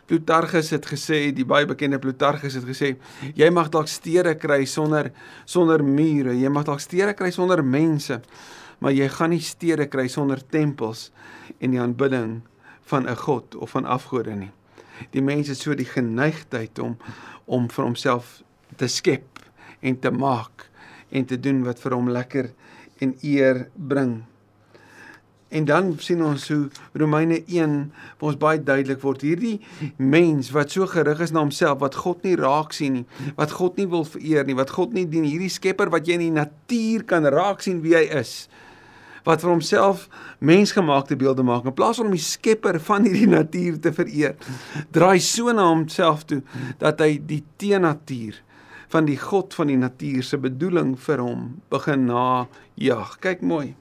Plutarchus 0.09 0.71
het 0.73 0.87
gesê, 0.89 1.27
die 1.37 1.45
baie 1.45 1.67
bekende 1.69 1.99
Plutarchus 2.01 2.55
het 2.57 2.65
gesê, 2.65 2.95
jy 3.37 3.49
mag 3.53 3.69
dalk 3.69 3.91
stede 3.93 4.33
kry 4.41 4.63
sonder 4.65 5.11
sonder 5.45 5.83
mure, 5.85 6.33
jy 6.33 6.49
mag 6.49 6.65
dalk 6.65 6.81
stede 6.81 7.13
kry 7.17 7.29
sonder 7.33 7.61
mense, 7.61 8.17
maar 8.79 8.95
jy 8.95 9.07
gaan 9.11 9.33
nie 9.35 9.43
stede 9.43 9.87
kry 9.91 10.07
sonder 10.07 10.41
tempels 10.51 11.09
en 11.59 11.71
die 11.71 11.81
aanbidding 11.81 12.41
van 12.89 13.07
'n 13.07 13.15
god 13.15 13.55
of 13.55 13.69
van 13.69 13.85
afgode 13.85 14.35
nie. 14.35 14.51
Die 15.11 15.21
mense 15.21 15.51
het 15.51 15.59
so 15.59 15.75
die 15.75 15.85
geneigtheid 15.85 16.79
om 16.79 16.97
om 17.45 17.69
vir 17.69 17.85
homself 17.85 18.43
te 18.75 18.87
skep 18.87 19.39
en 19.79 19.99
te 19.99 20.11
maak 20.11 20.69
en 21.09 21.25
te 21.25 21.39
doen 21.39 21.63
wat 21.63 21.79
vir 21.79 21.93
hom 21.93 22.09
lekker 22.09 22.51
en 22.99 23.15
eer 23.21 23.67
bring. 23.73 24.23
En 25.49 25.65
dan 25.65 25.95
sien 25.97 26.21
ons 26.23 26.47
hoe 26.47 26.69
Romeine 26.93 27.39
1 27.47 27.91
vir 28.19 28.27
ons 28.27 28.37
baie 28.37 28.59
duidelik 28.61 29.01
word 29.01 29.21
hierdie 29.25 29.57
mens 29.97 30.51
wat 30.53 30.71
so 30.71 30.85
gerig 30.85 31.23
is 31.25 31.31
na 31.33 31.39
homself 31.39 31.79
wat 31.79 31.95
God 31.95 32.23
nie 32.23 32.35
raak 32.37 32.73
sien 32.73 32.93
nie, 32.93 33.05
wat 33.35 33.51
God 33.57 33.77
nie 33.81 33.87
wil 33.89 34.05
vereer 34.05 34.45
nie, 34.45 34.57
wat 34.59 34.69
God 34.69 34.93
nie 34.93 35.07
dien 35.09 35.25
hierdie 35.25 35.49
skepper 35.49 35.89
wat 35.89 36.05
jy 36.05 36.19
in 36.19 36.27
die 36.27 36.37
natuur 36.37 37.03
kan 37.09 37.25
raak 37.25 37.65
sien 37.65 37.81
wie 37.81 37.95
hy 37.97 38.05
is 38.21 38.47
wat 39.29 39.45
vir 39.45 39.53
homself 39.53 40.07
mensgemaakte 40.41 41.17
beelde 41.19 41.45
maak 41.45 41.69
in 41.69 41.77
plaas 41.77 42.01
van 42.01 42.09
om 42.09 42.17
die 42.17 42.25
skepper 42.25 42.81
van 42.89 43.05
hierdie 43.05 43.29
natuur 43.29 43.79
te 43.79 43.93
vereer 43.95 44.35
draai 44.95 45.19
so 45.23 45.53
na 45.53 45.69
homself 45.69 46.25
toe 46.29 46.41
dat 46.81 47.05
hy 47.05 47.15
die 47.29 47.43
teenatuur 47.61 48.41
van 48.89 49.05
die 49.05 49.17
God 49.17 49.53
van 49.53 49.69
die 49.69 49.77
natuur 49.77 50.23
se 50.25 50.39
bedoeling 50.41 50.95
vir 50.97 51.21
hom 51.21 51.43
begin 51.69 52.07
najag. 52.09 53.17
Kyk 53.21 53.45
mooi. 53.45 53.75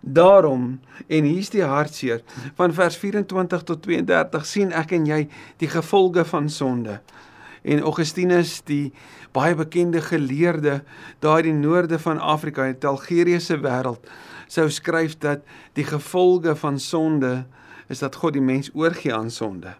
Daarom 0.00 0.76
en 1.06 1.26
hier's 1.26 1.50
die 1.54 1.64
hartseer 1.66 2.22
van 2.58 2.74
vers 2.74 2.98
24 2.98 3.62
tot 3.66 3.82
32 3.86 4.46
sien 4.46 4.74
ek 4.74 4.96
en 4.98 5.06
jy 5.06 5.20
die 5.62 5.70
gevolge 5.70 6.26
van 6.26 6.50
sonde. 6.50 6.98
En 7.66 7.82
Augustinus 7.82 8.60
die 8.66 8.92
baie 9.36 9.56
bekende 9.56 10.00
geleerde 10.00 10.80
daar 11.20 11.44
in 11.44 11.60
die 11.60 11.68
noorde 11.68 11.98
van 12.00 12.20
Afrika, 12.20 12.64
in 12.70 12.80
Algeriese 12.88 13.60
wêreld, 13.60 14.08
sou 14.48 14.68
skryf 14.72 15.18
dat 15.20 15.44
die 15.76 15.84
gevolge 15.84 16.54
van 16.56 16.78
sonde 16.80 17.44
is 17.92 18.00
dat 18.02 18.16
God 18.18 18.36
die 18.36 18.44
mens 18.44 18.70
oorgee 18.74 19.14
aan 19.14 19.30
sonde. 19.30 19.76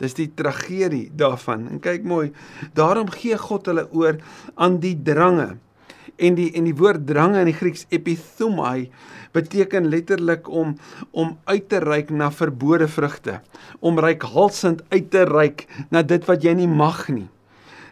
Dis 0.00 0.16
die 0.16 0.28
tragedie 0.36 1.08
daarvan. 1.16 1.66
En 1.72 1.80
kyk 1.80 2.04
mooi, 2.04 2.30
daarom 2.76 3.08
gee 3.12 3.36
God 3.40 3.68
hulle 3.68 3.86
oor 3.96 4.20
aan 4.54 4.78
die 4.80 4.96
drange. 4.96 5.56
En 6.16 6.36
die 6.36 6.48
en 6.56 6.64
die 6.64 6.76
woord 6.76 7.04
drange 7.08 7.40
in 7.42 7.50
die 7.50 7.56
Grieks 7.56 7.84
epithumai 7.92 8.88
beteken 9.36 9.88
letterlik 9.92 10.48
om 10.48 10.76
om 11.12 11.34
uit 11.44 11.68
te 11.68 11.80
reik 11.84 12.12
na 12.12 12.30
verbode 12.32 12.88
vrugte, 12.88 13.40
om 13.80 14.00
reikhalsend 14.00 14.84
uit 14.88 15.10
te 15.12 15.24
reik 15.28 15.66
na 15.92 16.02
dit 16.02 16.24
wat 16.28 16.44
jy 16.44 16.56
nie 16.56 16.70
mag 16.70 17.08
nie. 17.12 17.28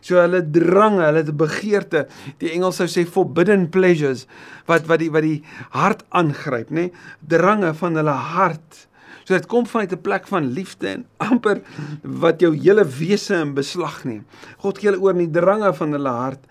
So 0.05 0.21
hulle 0.21 0.43
drang, 0.45 0.99
hulle 1.01 1.25
begeerte, 1.33 2.07
die 2.43 2.53
Engels 2.53 2.77
sou 2.81 2.89
sê 2.91 3.07
forbidden 3.09 3.71
pleasures 3.73 4.27
wat 4.69 4.89
wat 4.91 5.01
die 5.01 5.13
wat 5.15 5.25
die 5.25 5.39
hart 5.73 6.05
aangryp, 6.13 6.69
nê? 6.71 6.91
Drange 7.25 7.73
van 7.81 7.97
hulle 7.97 8.19
hart 8.35 8.85
So 9.25 9.33
dit 9.33 9.47
kom 9.49 9.65
vanuit 9.67 9.93
'n 9.93 10.01
plek 10.01 10.27
van 10.29 10.53
liefde 10.53 10.89
en 10.89 11.07
amper 11.17 11.63
wat 12.03 12.41
jou 12.41 12.53
hele 12.57 12.85
wese 12.85 13.35
in 13.35 13.55
beslag 13.55 14.05
neem. 14.05 14.25
God 14.59 14.79
gee 14.79 14.91
hulle 14.91 15.01
oor 15.01 15.17
in 15.17 15.25
die 15.25 15.41
drange 15.41 15.73
van 15.73 15.93
hulle 15.93 16.13
hart 16.13 16.45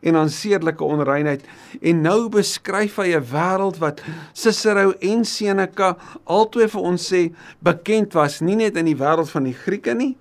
en 0.00 0.16
aan 0.16 0.28
seerlike 0.28 0.84
onreinheid. 0.84 1.44
En 1.80 2.02
nou 2.02 2.28
beskryf 2.28 2.96
hy 2.96 3.16
'n 3.16 3.24
wêreld 3.32 3.78
wat 3.78 4.02
Cicero 4.32 4.92
en 5.00 5.24
Seneca 5.24 5.96
albei 6.24 6.68
vir 6.68 6.82
ons 6.82 7.12
sê 7.12 7.32
bekend 7.62 8.12
was 8.12 8.40
nie 8.40 8.56
net 8.56 8.76
in 8.76 8.84
die 8.84 8.96
wêreld 8.96 9.30
van 9.30 9.44
die 9.44 9.56
Grieke 9.56 9.94
nie, 9.94 10.16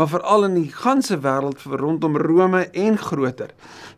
maar 0.00 0.08
veral 0.08 0.46
in 0.46 0.54
die 0.56 0.70
ganse 0.72 1.18
wêreld 1.20 1.60
rondom 1.68 2.16
Rome 2.16 2.62
en 2.72 2.94
groter. 2.98 3.50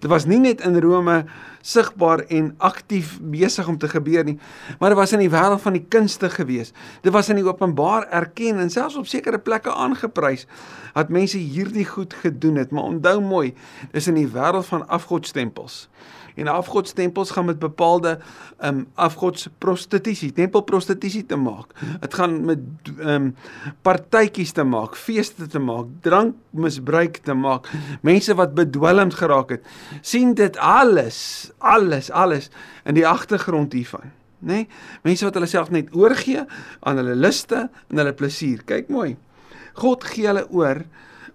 Dit 0.03 0.11
was 0.11 0.25
nie 0.27 0.41
net 0.43 0.65
in 0.67 0.81
Rome 0.83 1.21
sigbaar 1.63 2.25
en 2.27 2.49
aktief 2.59 3.21
besig 3.23 3.69
om 3.71 3.79
te 3.79 3.87
gebeur 3.89 4.27
nie, 4.27 4.35
maar 4.81 4.91
dit 4.91 4.99
was 4.99 5.15
in 5.15 5.23
die 5.23 5.31
wêreld 5.31 5.63
van 5.63 5.79
die 5.79 5.85
kunste 5.87 6.27
gewees. 6.33 6.73
Dit 7.07 7.15
was 7.15 7.31
in 7.31 7.39
die 7.39 7.47
openbaar 7.47 8.09
erken 8.11 8.59
en 8.59 8.75
selfs 8.75 8.99
op 8.99 9.07
sekere 9.07 9.39
plekke 9.39 9.71
aangeprys 9.71 10.49
dat 10.93 11.15
mense 11.15 11.39
hierdie 11.39 11.87
goed 11.87 12.19
gedoen 12.19 12.59
het, 12.59 12.75
maar 12.75 12.91
onthou 12.91 13.21
mooi, 13.23 13.55
dis 13.95 14.11
in 14.11 14.19
die 14.19 14.27
wêreld 14.35 14.67
van 14.75 14.83
afgodstempels. 14.91 15.87
En 16.35 16.49
afgodstempels 16.49 17.31
gaan 17.31 17.45
met 17.45 17.59
bepaalde 17.59 18.19
um 18.65 18.87
afgodsprostitusie, 18.95 20.33
tempelprostitusie 20.33 21.27
te 21.27 21.37
maak. 21.37 21.75
Dit 22.01 22.15
gaan 22.15 22.45
met 22.45 22.59
um 22.99 23.35
partytjies 23.83 24.53
te 24.53 24.65
maak, 24.65 24.97
feeste 24.97 25.47
te 25.47 25.59
maak, 25.59 25.87
drankmisbruik 26.01 27.21
te 27.27 27.35
maak, 27.35 27.69
mense 28.01 28.35
wat 28.35 28.55
bedwelmd 28.55 29.15
geraak 29.15 29.57
het. 29.57 29.67
sien 30.01 30.35
dit 30.35 30.57
alles, 30.57 31.51
alles, 31.59 32.11
alles 32.11 32.51
in 32.85 32.95
die 32.95 33.07
agtergrond 33.07 33.73
hiervan, 33.73 34.13
nê? 34.39 34.63
Nee? 34.65 34.69
Mense 35.03 35.25
wat 35.25 35.35
hulle 35.35 35.51
self 35.51 35.71
net 35.71 35.93
oorgee 35.95 36.45
aan 36.81 36.97
hulle 36.97 37.15
luste 37.15 37.69
en 37.89 38.01
hulle 38.01 38.13
plesier. 38.13 38.63
Kyk 38.67 38.89
mooi. 38.89 39.17
God 39.79 40.05
gee 40.05 40.27
hulle 40.29 40.47
oor 40.51 40.83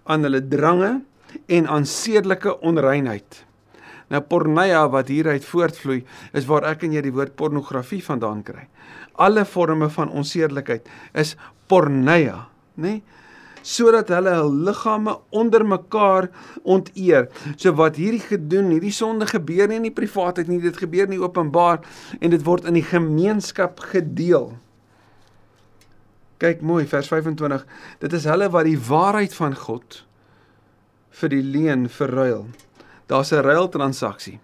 aan 0.08 0.24
hulle 0.28 0.42
drange 0.48 1.02
en 1.46 1.68
aan 1.68 1.86
sedelike 1.86 2.60
onreinheid. 2.66 3.47
Nou 4.14 4.22
porneia 4.24 4.86
wat 4.92 5.12
hieruit 5.12 5.46
voortvloei 5.46 6.02
is 6.38 6.48
waar 6.48 6.70
ek 6.70 6.86
en 6.88 6.96
jy 6.96 7.04
die 7.08 7.14
woord 7.16 7.36
pornografie 7.40 8.04
vandaan 8.04 8.44
kry. 8.48 8.68
Alle 9.20 9.44
forme 9.46 9.90
van 9.92 10.14
onsedelikheid 10.14 10.88
is 11.18 11.36
porneia, 11.68 12.48
nê? 12.76 12.98
Nee? 12.98 13.02
sodat 13.68 14.12
hulle 14.14 14.34
hul 14.38 14.54
liggame 14.68 15.18
onder 15.36 15.66
mekaar 15.68 16.30
onteer. 16.64 17.28
So 17.60 17.74
wat 17.76 18.00
hierdie 18.00 18.24
gedoen, 18.24 18.72
hierdie 18.76 18.94
sonde 18.96 19.28
gebeur 19.28 19.68
nie 19.68 19.82
in 19.82 19.90
die 19.90 19.96
privaatheid 19.96 20.48
nie, 20.48 20.62
dit 20.64 20.80
gebeur 20.80 21.10
nie 21.12 21.20
openbaar 21.22 21.84
en 22.20 22.34
dit 22.34 22.46
word 22.48 22.68
in 22.70 22.78
die 22.80 22.86
gemeenskap 22.86 23.82
gedeel. 23.92 24.54
Kyk 26.40 26.62
mooi 26.62 26.86
vers 26.88 27.10
25. 27.10 27.66
Dit 28.04 28.14
is 28.14 28.28
hulle 28.30 28.48
wat 28.54 28.70
die 28.70 28.80
waarheid 28.80 29.36
van 29.36 29.58
God 29.58 30.04
vir 31.18 31.34
die 31.34 31.44
leuen 31.44 31.88
verruil. 31.90 32.46
Daar's 33.08 33.32
'n 33.32 33.44
ruiltransaksie. 33.44 34.40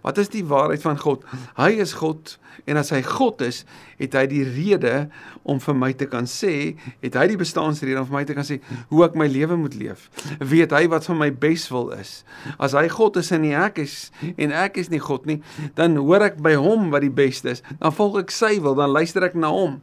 Wat 0.00 0.18
is 0.18 0.30
die 0.32 0.44
waarheid 0.46 0.82
van 0.82 0.98
God? 0.98 1.24
Hy 1.58 1.70
is 1.82 1.92
God 1.92 2.38
en 2.64 2.76
as 2.76 2.92
hy 2.94 3.02
God 3.02 3.40
is, 3.44 3.64
het 3.98 4.14
hy 4.14 4.26
die 4.30 4.44
rede 4.46 5.08
om 5.42 5.60
vir 5.60 5.74
my 5.74 5.90
te 5.98 6.06
kan 6.10 6.28
sê, 6.30 6.76
het 7.02 7.16
hy 7.18 7.26
die 7.32 7.38
bestaansrede 7.40 8.00
om 8.00 8.06
vir 8.06 8.16
my 8.20 8.24
te 8.28 8.36
kan 8.36 8.46
sê 8.46 8.60
hoe 8.92 9.04
ek 9.04 9.16
my 9.18 9.26
lewe 9.26 9.56
moet 9.58 9.74
leef. 9.78 10.08
Weet 10.38 10.74
hy 10.76 10.84
wat 10.92 11.08
vir 11.08 11.18
my 11.18 11.30
beswil 11.30 11.90
is? 11.96 12.22
As 12.62 12.76
hy 12.78 12.86
God 12.92 13.18
is 13.20 13.32
en 13.34 13.42
nie 13.42 13.54
ek 13.58 13.82
is 13.82 14.10
en 14.36 14.52
ek 14.52 14.78
is 14.82 14.92
nie 14.92 15.02
God 15.02 15.26
nie, 15.26 15.40
dan 15.78 15.98
hoor 16.00 16.28
ek 16.28 16.40
by 16.44 16.54
hom 16.60 16.90
wat 16.94 17.04
die 17.04 17.12
beste 17.12 17.56
is. 17.56 17.64
Dan 17.80 17.96
volg 17.96 18.22
ek 18.22 18.34
sy 18.34 18.58
wil, 18.62 18.76
dan 18.78 18.94
luister 18.94 19.26
ek 19.26 19.34
na 19.34 19.50
hom. 19.52 19.80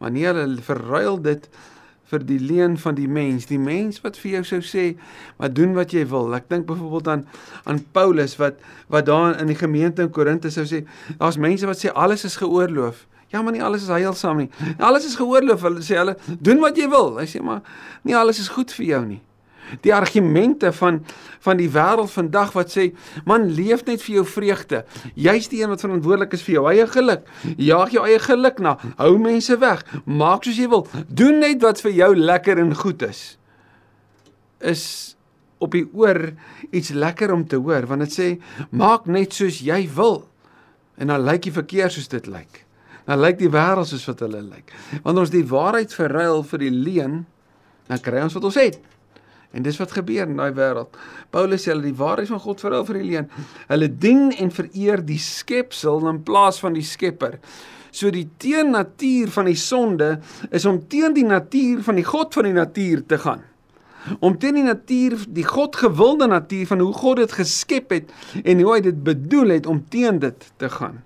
Maar 0.00 0.12
nie 0.12 0.26
hulle 0.28 0.62
verruil 0.64 1.20
dit 1.24 1.48
vir 2.10 2.22
die 2.26 2.38
leen 2.38 2.78
van 2.78 2.94
die 2.94 3.08
mens, 3.08 3.46
die 3.50 3.58
mens 3.58 4.00
wat 4.04 4.18
vir 4.20 4.30
jou 4.30 4.44
sou 4.44 4.60
sê, 4.62 4.96
"Maar 5.38 5.52
doen 5.52 5.74
wat 5.74 5.90
jy 5.92 6.06
wil." 6.06 6.34
Ek 6.34 6.48
dink 6.48 6.66
byvoorbeeld 6.66 7.08
aan 7.08 7.26
aan 7.64 7.84
Paulus 7.92 8.36
wat 8.36 8.54
wat 8.88 9.06
daar 9.06 9.40
in 9.40 9.46
die 9.46 9.58
gemeente 9.58 10.02
in 10.02 10.10
Korinthe 10.10 10.50
sou 10.50 10.64
sê, 10.64 10.86
daar's 11.18 11.36
mense 11.36 11.66
wat 11.66 11.84
sê 11.84 11.92
alles 11.92 12.24
is 12.24 12.36
geoorloof. 12.36 13.06
Ja, 13.28 13.42
maar 13.42 13.52
nie 13.52 13.62
alles 13.62 13.82
is 13.82 13.88
heilsaam 13.88 14.36
nie. 14.36 14.50
Alles 14.78 15.04
is 15.04 15.16
geoorloof. 15.16 15.60
Hulle 15.60 15.80
sê 15.80 15.96
hulle, 15.96 16.16
"Doen 16.40 16.60
wat 16.60 16.76
jy 16.76 16.88
wil." 16.88 17.18
Hy 17.18 17.26
sê, 17.26 17.42
"Maar 17.42 17.62
nie 18.02 18.16
alles 18.16 18.38
is 18.38 18.48
goed 18.48 18.72
vir 18.72 18.86
jou 18.86 19.06
nie." 19.06 19.22
Die 19.84 19.94
argumente 19.94 20.72
van 20.72 21.04
van 21.46 21.60
die 21.60 21.68
wêreld 21.70 22.10
vandag 22.10 22.52
wat 22.56 22.72
sê 22.74 22.88
man 23.24 23.46
leef 23.54 23.84
net 23.86 24.02
vir 24.02 24.16
jou 24.18 24.24
vreugde. 24.26 24.84
Jy's 25.14 25.46
die 25.52 25.62
een 25.62 25.70
wat 25.70 25.84
verantwoordelik 25.84 26.34
is 26.34 26.42
vir 26.42 26.56
jou 26.56 26.64
eie 26.70 26.86
geluk. 26.90 27.26
Jaag 27.56 27.94
jou 27.94 28.06
eie 28.06 28.18
geluk 28.18 28.58
na. 28.58 28.76
Hou 28.98 29.12
mense 29.22 29.58
weg. 29.62 29.84
Maak 30.04 30.46
soos 30.46 30.58
jy 30.58 30.68
wil. 30.72 30.86
Doen 31.08 31.38
net 31.44 31.62
wat 31.62 31.82
vir 31.84 31.94
jou 31.94 32.10
lekker 32.16 32.58
en 32.58 32.74
goed 32.74 33.02
is. 33.06 33.38
Is 34.58 34.84
op 35.62 35.72
die 35.72 35.86
oor 35.94 36.32
iets 36.70 36.90
lekker 36.92 37.32
om 37.32 37.46
te 37.48 37.56
hoor 37.56 37.86
want 37.88 38.04
dit 38.04 38.12
sê 38.12 38.28
maak 38.70 39.06
net 39.06 39.36
soos 39.36 39.62
jy 39.64 39.84
wil. 39.94 40.24
En 40.96 41.12
dan 41.12 41.24
lyk 41.24 41.46
die 41.46 41.54
verkeer 41.54 41.92
soos 41.92 42.08
dit 42.08 42.26
lyk. 42.26 42.64
Dan 43.06 43.20
lyk 43.22 43.38
die 43.38 43.52
wêreld 43.52 43.86
soos 43.86 44.06
wat 44.08 44.22
hulle 44.24 44.42
lyk. 44.42 44.72
Wanneer 45.04 45.26
ons 45.26 45.32
die 45.34 45.46
waarheid 45.46 45.94
verruil 45.94 46.42
vir 46.50 46.62
die 46.64 46.72
leuen, 46.74 47.20
dan 47.86 48.02
kry 48.02 48.24
ons 48.24 48.34
wat 48.34 48.48
ons 48.48 48.58
het. 48.58 48.80
En 49.54 49.64
dis 49.64 49.78
wat 49.80 49.94
gebeur 49.96 50.26
in 50.28 50.36
daai 50.36 50.52
wêreld. 50.56 50.98
Paulus 51.30 51.64
sê 51.64 51.72
hulle 51.72 51.86
die 51.86 51.96
waarheid 51.96 52.30
van 52.32 52.42
God 52.42 52.60
verhul 52.64 52.84
vir 52.88 53.00
Helene. 53.00 53.44
Hulle 53.70 53.88
dien 53.88 54.28
en 54.34 54.52
vereer 54.52 55.02
die 55.06 55.20
skepsel 55.22 56.06
in 56.10 56.22
plaas 56.26 56.60
van 56.62 56.76
die 56.76 56.84
Skepper. 56.84 57.38
So 57.96 58.10
die 58.12 58.26
teennatuur 58.42 59.30
van 59.32 59.48
die 59.48 59.56
sonde 59.56 60.16
is 60.50 60.66
om 60.68 60.82
teen 60.90 61.14
die 61.16 61.24
natuur 61.24 61.80
van 61.86 61.96
die 61.96 62.04
God 62.04 62.34
van 62.36 62.50
die 62.50 62.56
natuur 62.56 63.06
te 63.08 63.18
gaan. 63.22 63.44
Om 64.20 64.36
teen 64.38 64.60
die 64.60 64.66
natuur, 64.66 65.16
die 65.34 65.46
God 65.46 65.76
gewilde 65.76 66.28
natuur 66.30 66.66
van 66.66 66.84
hoe 66.84 66.92
God 66.94 67.22
dit 67.24 67.32
geskep 67.40 67.90
het 67.96 68.12
en 68.44 68.60
hoe 68.62 68.74
hy 68.74 68.80
dit 68.84 69.02
bedoel 69.02 69.56
het 69.56 69.66
om 69.66 69.82
teen 69.90 70.20
dit 70.22 70.50
te 70.60 70.70
gaan. 70.70 71.00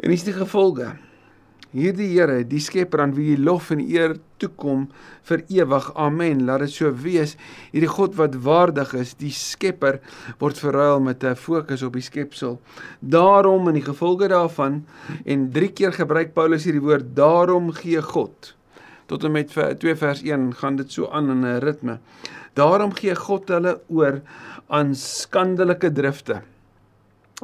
En 0.00 0.12
dis 0.14 0.24
die 0.24 0.36
gevolge. 0.36 0.94
Hierdie 1.70 2.08
Here, 2.16 2.40
die 2.42 2.58
Skepper 2.58 3.04
aan 3.04 3.12
wie 3.14 3.28
die 3.28 3.42
lof 3.46 3.68
en 3.70 3.78
eer 3.84 4.16
toekom 4.42 4.88
vir 5.28 5.44
ewig. 5.54 5.84
Amen. 5.94 6.40
Laat 6.48 6.64
dit 6.64 6.72
so 6.74 6.90
wees. 7.04 7.36
Hierdie 7.70 7.90
God 7.92 8.16
wat 8.18 8.34
waardig 8.42 8.90
is, 8.98 9.12
die 9.20 9.30
Skepper 9.30 10.00
word 10.42 10.58
verruil 10.58 10.98
met 11.06 11.22
'n 11.22 11.38
fokus 11.38 11.84
op 11.86 11.94
die 11.94 12.02
skepsel. 12.02 12.58
Daarom 12.98 13.68
in 13.68 13.78
die 13.78 13.86
gevolge 13.86 14.26
daarvan 14.28 14.84
en 15.24 15.50
drie 15.52 15.70
keer 15.70 15.92
gebruik 15.92 16.34
Paulus 16.34 16.64
hierdie 16.64 16.82
woord 16.82 17.14
daarom 17.14 17.70
gee 17.72 18.02
God. 18.02 18.54
Tot 19.06 19.24
en 19.24 19.32
met 19.32 19.54
2 19.78 19.94
vers 19.94 20.22
1 20.22 20.54
gaan 20.54 20.76
dit 20.76 20.90
so 20.92 21.06
aan 21.06 21.30
in 21.30 21.44
'n 21.44 21.60
ritme. 21.60 22.00
Daarom 22.54 22.92
gee 22.92 23.14
God 23.14 23.48
hulle 23.48 23.80
oor 23.88 24.22
aan 24.68 24.94
skandelike 24.94 25.92
drifte. 25.92 26.42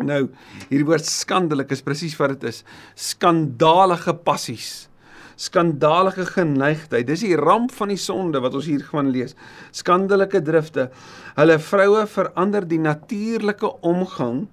Nou, 0.04 0.26
hierdie 0.68 0.86
woord 0.86 1.06
skandelik 1.08 1.70
is 1.72 1.84
presies 1.84 2.16
wat 2.20 2.34
dit 2.36 2.50
is. 2.50 2.62
Skandalige 3.00 4.12
passies. 4.26 4.88
Skandalige 5.40 6.26
geneigtheid. 6.28 7.06
Dis 7.08 7.24
die 7.24 7.36
ramp 7.36 7.72
van 7.76 7.92
die 7.92 8.00
sonde 8.00 8.40
wat 8.44 8.56
ons 8.56 8.68
hier 8.68 8.84
gaan 8.84 9.12
lees. 9.12 9.36
Skandelike 9.76 10.42
drifte. 10.44 10.90
Hulle 11.36 11.58
vroue 11.60 12.04
verander 12.08 12.68
die 12.68 12.80
natuurlike 12.80 13.72
omgang. 13.84 14.46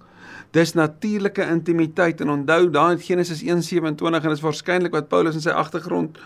Dis 0.53 0.75
natuurlike 0.77 1.43
intimiteit 1.49 2.21
en 2.21 2.29
onthou 2.29 2.69
daar 2.69 2.93
in 2.93 3.01
Genesis 3.01 3.41
1:27 3.41 4.23
en 4.23 4.29
dis 4.29 4.43
waarskynlik 4.43 4.91
wat 4.93 5.09
Paulus 5.09 5.35
in 5.35 5.41
sy 5.41 5.49
agtergrond 5.49 6.19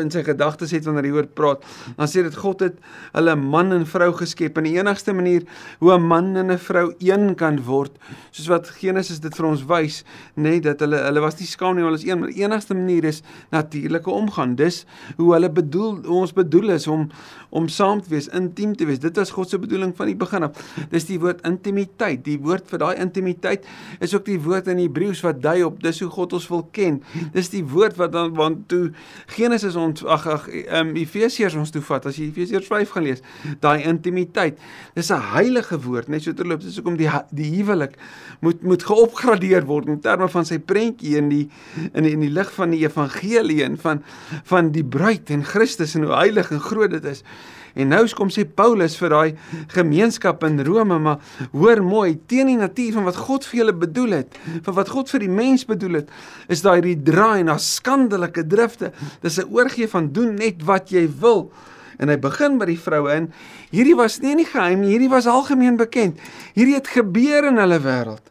in 0.00 0.10
sy 0.10 0.22
gedagtes 0.26 0.72
het 0.76 0.84
wanneer 0.84 1.08
hy 1.08 1.14
oor 1.16 1.26
praat, 1.26 1.64
dan 1.96 2.10
sê 2.10 2.22
dit 2.22 2.36
God 2.36 2.60
het 2.60 2.78
hulle 3.14 3.36
man 3.36 3.72
en 3.72 3.86
vrou 3.86 4.12
geskep 4.12 4.58
en 4.58 4.68
die 4.68 4.76
enigste 4.78 5.12
manier 5.12 5.46
hoe 5.80 5.94
'n 5.94 6.02
man 6.02 6.36
en 6.36 6.50
'n 6.50 6.58
vrou 6.58 6.92
een 6.98 7.34
kan 7.34 7.62
word, 7.64 7.92
soos 8.30 8.48
wat 8.48 8.68
Genesis 8.68 9.20
dit 9.20 9.34
vir 9.34 9.46
ons 9.46 9.64
wys, 9.64 10.04
nê, 10.36 10.42
nee, 10.42 10.60
dat 10.60 10.80
hulle 10.80 10.96
hulle 10.96 11.20
was 11.20 11.38
nie 11.38 11.46
skaam 11.46 11.76
nie, 11.76 11.84
hulle 11.84 11.98
is 11.98 12.06
een, 12.06 12.18
maar 12.18 12.32
die 12.32 12.42
enigste 12.42 12.74
manier 12.74 13.04
is 13.04 13.22
natuurlike 13.50 14.10
omgang. 14.10 14.56
Dis 14.56 14.84
hoe 15.16 15.32
hulle 15.32 15.50
bedoel 15.50 16.02
ons 16.06 16.32
bedoel 16.32 16.70
is 16.76 16.86
om 16.86 17.08
om 17.50 17.68
saam 17.72 18.02
te 18.04 18.10
wees, 18.12 18.26
intiem 18.36 18.74
te 18.76 18.84
wees. 18.84 19.00
Dit 19.00 19.16
was 19.16 19.30
God 19.32 19.48
se 19.48 19.58
bedoeling 19.58 19.94
van 19.96 20.10
die 20.10 20.16
begin 20.18 20.44
af. 20.44 20.58
Dis 20.92 21.06
die 21.08 21.16
woord 21.20 21.40
intimiteit. 21.48 22.20
Die 22.26 22.36
woord 22.44 22.68
vir 22.68 22.82
daai 22.82 22.98
intimiteit 23.00 23.64
is 24.04 24.12
ook 24.12 24.26
die 24.26 24.36
woord 24.44 24.68
in 24.68 24.82
Hebreëus 24.82 25.22
wat 25.24 25.40
dui 25.40 25.62
op 25.64 25.80
dis 25.82 26.02
hoe 26.04 26.10
God 26.12 26.36
ons 26.36 26.48
wil 26.52 26.66
ken. 26.76 27.00
Dis 27.32 27.48
die 27.54 27.64
woord 27.64 27.96
wat 27.96 28.12
dan 28.12 28.34
want 28.36 28.66
toe 28.68 28.90
Genesis 29.32 29.77
ons 29.78 30.04
ag 30.04 30.26
ag 30.26 30.48
um, 30.80 30.94
Efesiërs 30.98 31.56
ons 31.58 31.70
toe 31.74 31.82
vat 31.82 32.06
as 32.10 32.18
jy 32.18 32.28
Efesiërs 32.28 32.68
5 32.70 32.94
gaan 32.94 33.06
lees, 33.06 33.22
daai 33.62 33.84
intimiteit. 33.88 34.58
Dis 34.94 35.10
'n 35.10 35.20
heilige 35.34 35.78
woord, 35.80 36.08
net 36.08 36.22
so 36.22 36.32
terloops, 36.32 36.64
dis 36.64 36.76
hoekom 36.76 36.96
die 36.96 37.10
die 37.30 37.50
huwelik 37.56 37.96
moet 38.40 38.62
moet 38.62 38.82
geopgradeer 38.82 39.66
word 39.66 39.88
in 39.88 40.00
terme 40.00 40.28
van 40.28 40.44
sy 40.44 40.58
prentjie 40.58 41.16
in 41.16 41.28
die 41.28 41.48
in 41.92 42.02
die, 42.02 42.12
in 42.12 42.20
die 42.20 42.32
lig 42.32 42.50
van 42.54 42.70
die 42.70 42.84
evangelie 42.84 43.62
en 43.64 43.78
van 43.78 44.02
van 44.44 44.72
die 44.72 44.84
bruid 44.84 45.30
en 45.30 45.44
Christus 45.44 45.94
en 45.94 46.02
hoe 46.02 46.14
heilig 46.14 46.50
en 46.50 46.60
groot 46.60 46.90
dit 46.90 47.04
is. 47.04 47.24
En 47.78 47.92
nou 47.92 48.00
kom 48.18 48.30
sê 48.34 48.42
Paulus 48.42 48.96
vir 48.98 49.12
daai 49.14 49.28
gemeenskap 49.70 50.42
in 50.48 50.58
Rome, 50.66 50.98
maar 50.98 51.20
hoor 51.52 51.82
mooi, 51.86 52.16
teen 52.26 52.50
die 52.50 52.58
natuur 52.58 52.96
van 52.96 53.06
wat 53.06 53.20
God 53.28 53.46
vir 53.46 53.60
julle 53.60 53.74
bedoel 53.84 54.16
het, 54.16 54.38
van 54.66 54.74
wat 54.74 54.90
God 54.90 55.12
vir 55.14 55.22
die 55.22 55.30
mens 55.30 55.66
bedoel 55.68 56.00
het, 56.00 56.10
is 56.50 56.64
daai 56.66 56.80
die 56.82 56.96
draai 56.98 57.44
na 57.46 57.58
skandelike 57.62 58.46
drifte. 58.50 58.92
Dis 59.22 59.38
'n 59.38 59.50
oorgee 59.54 59.88
van 59.88 60.12
doen 60.12 60.34
net 60.34 60.64
wat 60.64 60.90
jy 60.90 61.06
wil. 61.20 61.52
En 61.98 62.08
hy 62.08 62.16
begin 62.16 62.58
by 62.58 62.66
die 62.66 62.78
vroue 62.78 63.14
in. 63.14 63.32
Hierdie 63.70 63.96
was 63.96 64.20
nie 64.20 64.34
nie 64.34 64.46
geheim 64.46 64.80
nie, 64.80 64.90
hierdie 64.90 65.10
was 65.10 65.26
algemeen 65.26 65.76
bekend. 65.76 66.18
Hierdie 66.54 66.74
het 66.74 66.86
gebeur 66.86 67.44
in 67.44 67.58
hulle 67.58 67.78
wêreld 67.78 68.26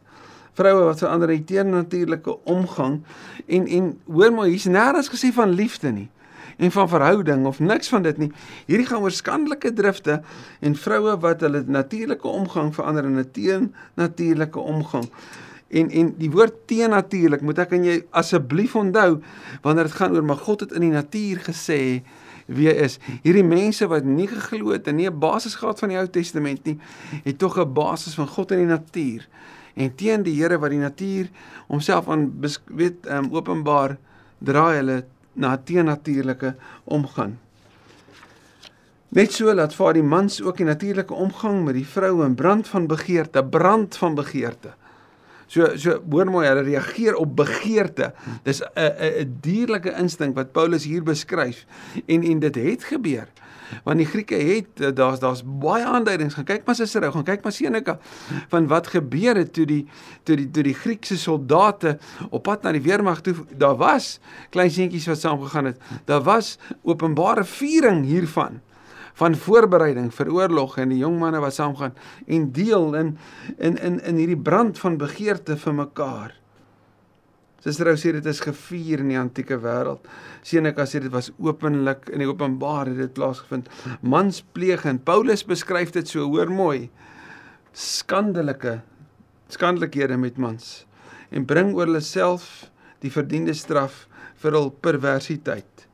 vroue 0.58 0.88
wat 0.88 0.98
verander 0.98 1.28
die 1.28 1.44
teennatuurlike 1.44 2.34
omgang 2.44 3.02
en 3.46 3.66
en 3.66 4.00
hoor 4.10 4.32
maar 4.34 4.50
hier's 4.50 4.66
nêrens 4.66 5.10
gesê 5.12 5.30
van 5.32 5.54
liefde 5.54 5.92
nie 5.92 6.08
en 6.58 6.72
van 6.74 6.88
verhouding 6.88 7.46
of 7.46 7.58
niks 7.62 7.88
van 7.88 8.02
dit 8.02 8.18
nie. 8.18 8.30
Hierdie 8.66 8.86
gaan 8.86 9.02
oor 9.06 9.14
skandelike 9.14 9.72
drifte 9.72 10.20
en 10.60 10.74
vroue 10.76 11.14
wat 11.22 11.42
hulle 11.46 11.62
natuurlike 11.66 12.28
omgang 12.28 12.72
verander 12.74 13.06
in 13.06 13.18
'n 13.18 13.30
teennatuurlike 13.32 14.58
omgang. 14.58 15.06
En 15.68 15.90
en 15.90 16.14
die 16.18 16.30
woord 16.30 16.54
teennatuurlik 16.66 17.40
moet 17.40 17.58
ek 17.58 17.72
aan 17.72 17.84
jy 17.84 18.04
asseblief 18.10 18.76
onthou 18.76 19.20
wanneer 19.62 19.84
dit 19.84 19.98
gaan 20.00 20.14
oor 20.16 20.24
maar 20.24 20.42
God 20.42 20.60
het 20.60 20.72
in 20.72 20.80
die 20.80 20.96
natuur 20.96 21.38
gesê 21.46 22.02
wie 22.46 22.74
is. 22.74 22.98
Hierdie 23.22 23.44
mense 23.44 23.86
wat 23.86 24.04
nie 24.04 24.26
geglo 24.26 24.72
het 24.72 24.86
en 24.88 24.96
nie 24.96 25.06
'n 25.06 25.18
basis 25.18 25.54
gehad 25.54 25.78
van 25.78 25.88
die 25.88 25.98
Ou 25.98 26.08
Testament 26.08 26.64
nie, 26.64 26.78
het 27.24 27.38
tog 27.38 27.58
'n 27.58 27.72
basis 27.72 28.14
van 28.14 28.28
God 28.28 28.50
in 28.50 28.58
die 28.58 28.72
natuur 28.74 29.28
en 29.74 29.94
teen 29.94 30.22
die 30.22 30.34
Here 30.34 30.58
wat 30.58 30.70
die 30.70 30.82
natuur 30.82 31.28
homself 31.68 32.08
aan 32.08 32.32
weet 32.66 33.06
um, 33.06 33.30
openbaar 33.32 33.96
draai 34.38 34.76
hulle 34.76 35.04
na 35.38 35.56
teennatuurlike 35.56 36.54
omgang. 36.84 37.36
Net 39.08 39.32
so 39.32 39.54
laat 39.54 39.72
vaar 39.74 39.96
die 39.96 40.04
mans 40.04 40.42
ook 40.44 40.58
die 40.60 40.68
natuurlike 40.68 41.14
omgang 41.14 41.62
met 41.64 41.78
die 41.78 41.86
vrou 41.86 42.24
in 42.26 42.34
brand 42.36 42.68
van 42.68 42.86
begeerte, 42.90 43.44
brand 43.44 43.96
van 43.96 44.18
begeerte. 44.18 44.74
So 45.48 45.70
so 45.80 45.96
hoor 46.10 46.28
mooi, 46.28 46.44
hulle 46.46 46.66
reageer 46.66 47.16
op 47.16 47.36
begeerte. 47.36 48.12
Dis 48.44 48.60
'n 48.60 48.68
'n 48.76 49.38
dierlike 49.40 49.94
instink 49.96 50.34
wat 50.34 50.52
Paulus 50.52 50.84
hier 50.84 51.02
beskryf 51.02 51.64
en 52.06 52.22
en 52.22 52.38
dit 52.38 52.54
het 52.54 52.84
gebeur 52.84 53.28
want 53.84 53.98
die 53.98 54.06
Grieke 54.06 54.34
het 54.34 54.80
eh, 54.80 54.92
daar's 54.94 55.20
daar's 55.20 55.42
baie 55.44 55.84
aanduidings. 55.84 56.34
Gaan 56.34 56.48
kyk 56.48 56.66
maar 56.66 56.78
Cicero 56.78 57.10
gaan 57.10 57.24
kyk 57.24 57.42
maar 57.42 57.52
Seneca. 57.52 57.98
Van 58.48 58.66
wat 58.66 58.86
gebeur 58.86 59.36
het 59.36 59.52
toe 59.52 59.66
die 59.66 59.84
toe 60.22 60.36
die 60.36 60.50
toe 60.50 60.62
die 60.62 60.74
Griekse 60.74 61.18
soldate 61.18 61.98
op 62.30 62.42
pad 62.42 62.62
na 62.62 62.72
die 62.72 62.84
weermag 62.84 63.20
toe 63.20 63.34
daar 63.56 63.76
was 63.76 64.18
klein 64.50 64.70
seentjies 64.70 65.06
wat 65.06 65.20
saam 65.20 65.42
gegaan 65.42 65.72
het. 65.72 65.82
Daar 66.04 66.22
was 66.22 66.56
openbare 66.82 67.44
viering 67.44 68.04
hiervan 68.04 68.60
van 69.18 69.34
voorbereiding 69.36 70.12
vir 70.14 70.30
oorlog 70.30 70.76
en 70.78 70.92
die 70.94 71.00
jong 71.02 71.18
manne 71.18 71.40
wat 71.42 71.56
saamgaan 71.56 71.96
en 72.26 72.50
deel 72.54 72.92
in 72.94 73.16
in 73.56 73.78
in 73.78 74.00
in 74.00 74.20
hierdie 74.22 74.42
brand 74.50 74.78
van 74.78 74.98
begeerte 75.00 75.56
vir 75.58 75.74
mekaar 75.74 76.37
Suster 77.58 77.88
Rou 77.88 77.96
sê 77.98 78.12
dit 78.14 78.26
is 78.30 78.40
gevier 78.44 79.00
in 79.02 79.08
die 79.10 79.18
antieke 79.18 79.56
wêreld. 79.58 80.04
Seneca 80.46 80.84
sê 80.86 81.00
dit 81.02 81.10
was 81.10 81.32
openlik 81.42 82.06
in 82.14 82.22
die 82.22 82.28
openbaar 82.30 82.86
het 82.92 83.00
dit 83.00 83.14
plaasgevind. 83.16 83.66
Mans 84.00 84.44
pleeg 84.54 84.84
en 84.86 85.00
Paulus 85.02 85.42
beskryf 85.46 85.90
dit 85.96 86.06
so 86.06 86.28
hoor 86.30 86.52
mooi. 86.54 86.86
Skandelike 87.74 88.78
skandelikhede 89.48 90.18
met 90.20 90.36
mans 90.36 90.84
en 91.32 91.46
bring 91.48 91.72
oor 91.76 91.88
hulle 91.88 92.04
self 92.04 92.68
die 93.02 93.12
verdiende 93.12 93.54
straf 93.56 94.06
vir 94.42 94.54
hul 94.54 94.70
perversiteit. 94.84 95.86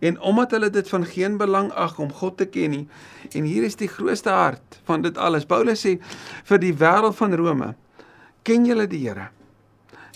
En 0.00 0.16
omdat 0.24 0.56
hulle 0.56 0.70
dit 0.72 0.88
van 0.88 1.04
geen 1.06 1.38
belang 1.38 1.70
ag 1.76 1.98
om 2.00 2.10
God 2.10 2.38
te 2.40 2.48
ken 2.48 2.72
nie 2.74 2.84
en 3.36 3.46
hier 3.46 3.68
is 3.68 3.78
die 3.78 3.90
grootste 3.92 4.32
hart 4.34 4.80
van 4.88 5.04
dit 5.04 5.20
alles. 5.20 5.46
Paulus 5.46 5.84
sê 5.84 5.98
vir 6.48 6.62
die 6.62 6.74
wêreld 6.74 7.16
van 7.20 7.38
Rome, 7.38 7.74
ken 8.42 8.66
julle 8.66 8.88
die 8.90 9.04
Here? 9.06 9.30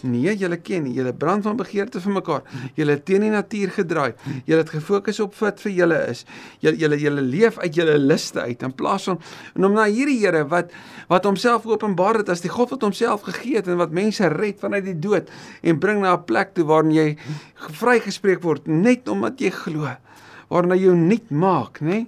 Nee, 0.03 0.35
julle 0.39 0.57
ken. 0.63 0.87
Julle 0.95 1.13
brand 1.15 1.43
van 1.43 1.57
begeerte 1.59 2.01
vir 2.01 2.13
mekaar. 2.13 2.43
Julle 2.79 2.97
teen 3.03 3.25
die 3.27 3.31
natuur 3.33 3.73
gedraai. 3.75 4.13
Julle 4.47 4.63
het 4.63 4.73
gefokus 4.73 5.21
op 5.25 5.35
wat 5.41 5.63
vir 5.65 5.73
julle 5.75 5.99
is. 6.13 6.25
Julle 6.63 6.99
julle 7.01 7.25
leef 7.25 7.59
uit 7.59 7.75
julle 7.75 7.99
liste 7.99 8.41
uit 8.41 8.63
in 8.63 8.75
plaas 8.75 9.09
van 9.11 9.21
en 9.55 9.69
om 9.69 9.77
na 9.77 9.87
hierdie 9.89 10.19
Here 10.19 10.45
wat 10.51 10.73
wat 11.09 11.25
homself 11.25 11.67
openbaar 11.67 12.21
het 12.21 12.29
as 12.33 12.43
die 12.45 12.51
God 12.53 12.73
wat 12.75 12.83
homself 12.83 13.23
gegee 13.29 13.57
het 13.61 13.69
en 13.71 13.79
wat 13.81 13.95
mense 13.95 14.27
red 14.35 14.59
vanuit 14.61 14.85
die 14.85 14.99
dood 14.99 15.31
en 15.63 15.79
bring 15.79 16.03
na 16.03 16.17
'n 16.17 16.25
plek 16.25 16.55
toe 16.55 16.65
waarin 16.65 16.93
jy 16.93 17.17
vrygespreek 17.81 18.43
word 18.43 18.67
net 18.67 19.09
omdat 19.09 19.41
jy 19.41 19.51
glo. 19.51 19.89
Waarna 20.49 20.75
jy 20.75 20.95
nuut 20.95 21.31
maak, 21.31 21.81
né? 21.81 21.87
Nee? 21.87 22.07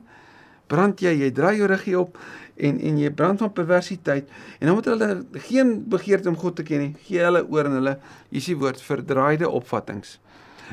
Brand 0.70 1.00
jy, 1.00 1.10
jy 1.10 1.30
draai 1.30 1.56
jou 1.56 1.66
ruggie 1.66 1.98
op 1.98 2.18
en 2.60 2.80
en 2.90 2.98
jy 3.00 3.10
brand 3.16 3.40
van 3.42 3.52
perversiteit 3.52 4.28
en 4.58 4.66
dan 4.70 4.76
moet 4.76 4.90
hulle 4.92 5.10
geen 5.50 5.76
begeerte 5.88 6.28
om 6.28 6.38
God 6.40 6.56
te 6.60 6.66
ken 6.66 6.86
nie 6.86 6.92
gee 7.06 7.22
hulle 7.24 7.44
oor 7.48 7.70
en 7.70 7.78
hulle 7.80 7.96
is 8.30 8.50
die 8.50 8.58
woord 8.58 8.82
verdraaide 8.84 9.48
opvattinge 9.48 10.18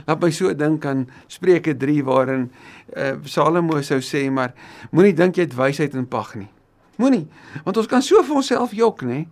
laat 0.06 0.22
my 0.22 0.30
so 0.34 0.52
dink 0.54 0.86
aan 0.86 1.06
Spreuke 1.32 1.74
3 1.78 2.04
waarin 2.06 2.50
uh, 2.96 3.16
Salomo 3.26 3.80
sou 3.82 4.00
sê 4.04 4.28
maar 4.34 4.54
moenie 4.92 5.16
dink 5.18 5.40
jy 5.40 5.48
het 5.48 5.56
wysheid 5.58 5.96
in 5.98 6.08
pag 6.10 6.36
nie. 6.38 6.50
Moenie 7.02 7.26
want 7.66 7.80
ons 7.82 7.90
kan 7.90 8.06
so 8.06 8.22
vir 8.26 8.42
onsself 8.42 8.76
jok 8.78 9.06
nê? 9.08 9.24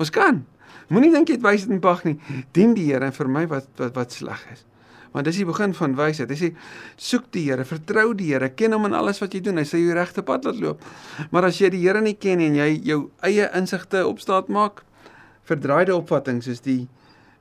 Ons 0.00 0.10
kan. 0.14 0.42
Moenie 0.90 1.12
dink 1.14 1.30
jy 1.30 1.38
het 1.38 1.46
wysheid 1.46 1.76
in 1.76 1.82
pag 1.84 2.02
nie. 2.08 2.16
Dien 2.56 2.74
die 2.74 2.88
Here 2.90 3.12
vir 3.14 3.30
my 3.30 3.46
wat 3.50 3.70
wat, 3.78 3.94
wat 3.98 4.16
sleg 4.16 4.42
is 4.54 4.66
Want 5.10 5.26
dis 5.26 5.40
die 5.40 5.46
begin 5.48 5.74
van 5.74 5.96
wysheid. 5.98 6.30
Hy 6.30 6.38
sê 6.38 6.50
soek 7.00 7.30
die 7.34 7.48
Here, 7.48 7.64
vertrou 7.66 8.12
die 8.14 8.30
Here, 8.30 8.52
ken 8.54 8.76
hom 8.76 8.86
in 8.86 8.94
alles 8.94 9.18
wat 9.22 9.34
jy 9.34 9.42
doen. 9.46 9.58
Hy 9.58 9.66
sê 9.66 9.80
jy 9.82 9.96
regte 9.96 10.22
pad 10.26 10.46
laat 10.46 10.60
loop. 10.62 10.86
Maar 11.34 11.50
as 11.50 11.58
jy 11.62 11.72
die 11.74 11.82
Here 11.82 12.02
nie 12.04 12.14
ken 12.18 12.42
en 12.44 12.58
jy 12.60 12.70
jou 12.92 13.00
eie 13.26 13.50
insigte 13.58 14.04
opstaat 14.06 14.52
maak, 14.52 14.84
verdraaide 15.50 15.96
opvattinge 15.96 16.46
soos 16.46 16.62
die 16.66 16.84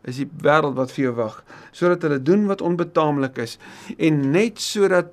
is 0.08 0.16
die 0.22 0.30
wêreld 0.42 0.78
wat 0.78 0.94
vir 0.96 1.10
jou 1.10 1.16
wag, 1.18 1.42
sodat 1.76 2.06
hulle 2.08 2.22
doen 2.24 2.46
wat 2.48 2.62
onbetaamlik 2.64 3.42
is 3.44 3.58
en 4.00 4.22
net 4.32 4.62
sodat 4.64 5.12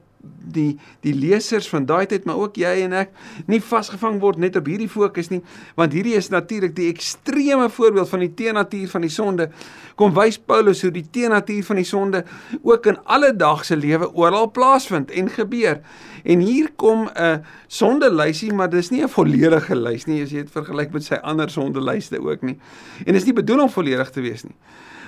die 0.57 0.79
die 1.05 1.15
lesers 1.15 1.69
van 1.69 1.87
daai 1.87 2.07
tyd 2.07 2.25
maar 2.29 2.39
ook 2.41 2.59
jy 2.61 2.73
en 2.85 2.95
ek 3.03 3.13
nie 3.51 3.61
vasgevang 3.63 4.21
word 4.23 4.41
net 4.43 4.57
op 4.57 4.69
hierdie 4.71 4.91
fokus 4.91 5.31
nie 5.33 5.43
want 5.79 5.97
hierdie 5.97 6.17
is 6.19 6.31
natuurlik 6.33 6.77
die 6.77 6.89
ekstreme 6.93 7.69
voorbeeld 7.73 8.09
van 8.09 8.25
die 8.25 8.33
teenatuur 8.35 8.89
van 8.89 9.07
die 9.07 9.13
sonde. 9.13 9.49
Kom 9.97 10.15
wys 10.17 10.39
Paulus 10.39 10.83
hoe 10.85 10.93
die 10.93 11.07
teenatuur 11.11 11.65
van 11.65 11.81
die 11.81 11.89
sonde 11.89 12.25
ook 12.63 12.87
in 12.87 12.99
alledaagse 13.05 13.77
lewe 13.77 14.11
oral 14.15 14.51
plaasvind 14.51 15.11
en 15.11 15.31
gebeur. 15.33 15.81
En 16.25 16.41
hier 16.41 16.71
kom 16.77 17.09
'n 17.09 17.45
sondelysie 17.69 18.53
maar 18.53 18.71
dis 18.71 18.91
nie 18.91 19.03
'n 19.03 19.09
volledige 19.09 19.77
lys 19.77 20.07
nie 20.07 20.23
as 20.23 20.31
jy 20.31 20.43
dit 20.45 20.51
vergelyk 20.51 20.93
met 20.93 21.05
sy 21.05 21.15
ander 21.15 21.51
sondelyste 21.51 22.21
ook 22.21 22.43
nie. 22.43 22.59
En 23.07 23.13
dit 23.13 23.23
is 23.23 23.25
nie 23.25 23.33
bedoel 23.33 23.63
om 23.63 23.71
volledig 23.71 24.11
te 24.11 24.21
wees 24.21 24.45
nie 24.45 24.57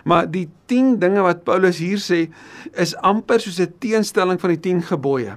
Maar 0.08 0.30
die 0.32 0.46
10 0.70 0.96
dinge 1.02 1.24
wat 1.26 1.44
Paulus 1.44 1.80
hier 1.82 2.00
sê 2.00 2.24
is 2.72 2.94
amper 3.04 3.42
soos 3.44 3.60
'n 3.60 3.74
teenstelling 3.78 4.40
van 4.40 4.50
die 4.56 4.60
10 4.60 4.82
gebooie. 4.82 5.36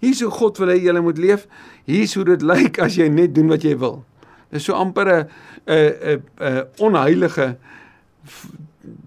Hier 0.00 0.12
is 0.12 0.20
hoe 0.20 0.30
God 0.30 0.58
wil 0.58 0.68
hê 0.68 0.76
jy 0.82 1.00
moet 1.00 1.18
leef. 1.18 1.46
Hier 1.84 2.02
is 2.02 2.14
hoe 2.14 2.24
dit 2.24 2.42
lyk 2.42 2.78
as 2.78 2.96
jy 2.96 3.08
net 3.08 3.34
doen 3.34 3.48
wat 3.48 3.62
jy 3.62 3.78
wil. 3.78 4.04
Dis 4.50 4.64
so 4.64 4.74
amper 4.74 5.08
'n 5.08 5.28
'n 5.66 6.22
'n 6.40 6.66
onheilige 6.78 7.56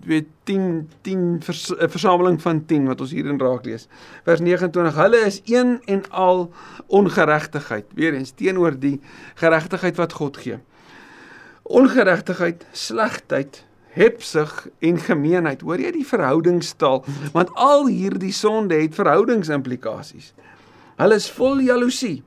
weet 0.06 0.28
10 0.44 0.90
10 1.02 1.38
vers, 1.44 1.74
versameling 1.78 2.42
van 2.42 2.66
10 2.66 2.88
wat 2.88 3.02
ons 3.02 3.12
hierin 3.12 3.40
raak 3.40 3.66
lees. 3.66 3.88
Vers 4.24 4.40
29: 4.40 4.96
Hulle 4.96 5.18
is 5.26 5.42
een 5.46 5.82
en 5.86 6.10
al 6.10 6.52
ongeregtigheid. 6.88 7.86
Weerens 7.94 8.32
teenoor 8.32 8.80
die 8.80 9.02
geregtigheid 9.36 9.96
wat 9.96 10.14
God 10.14 10.38
gee. 10.38 10.58
Ongeregtigheid, 11.64 12.66
slegheid, 12.72 13.66
hepsig 13.98 14.52
en 14.86 15.00
gemeenheid. 15.02 15.64
Hoor 15.66 15.82
jy 15.82 15.92
die 15.96 16.08
verhoudingstaal? 16.08 17.04
Want 17.34 17.54
al 17.56 17.88
hierdie 17.90 18.34
sonde 18.36 18.78
het 18.80 18.96
verhoudingsimplikasies. 18.98 20.34
Hulle 20.98 21.18
is 21.20 21.30
vol 21.34 21.62
jaloesie, 21.62 22.24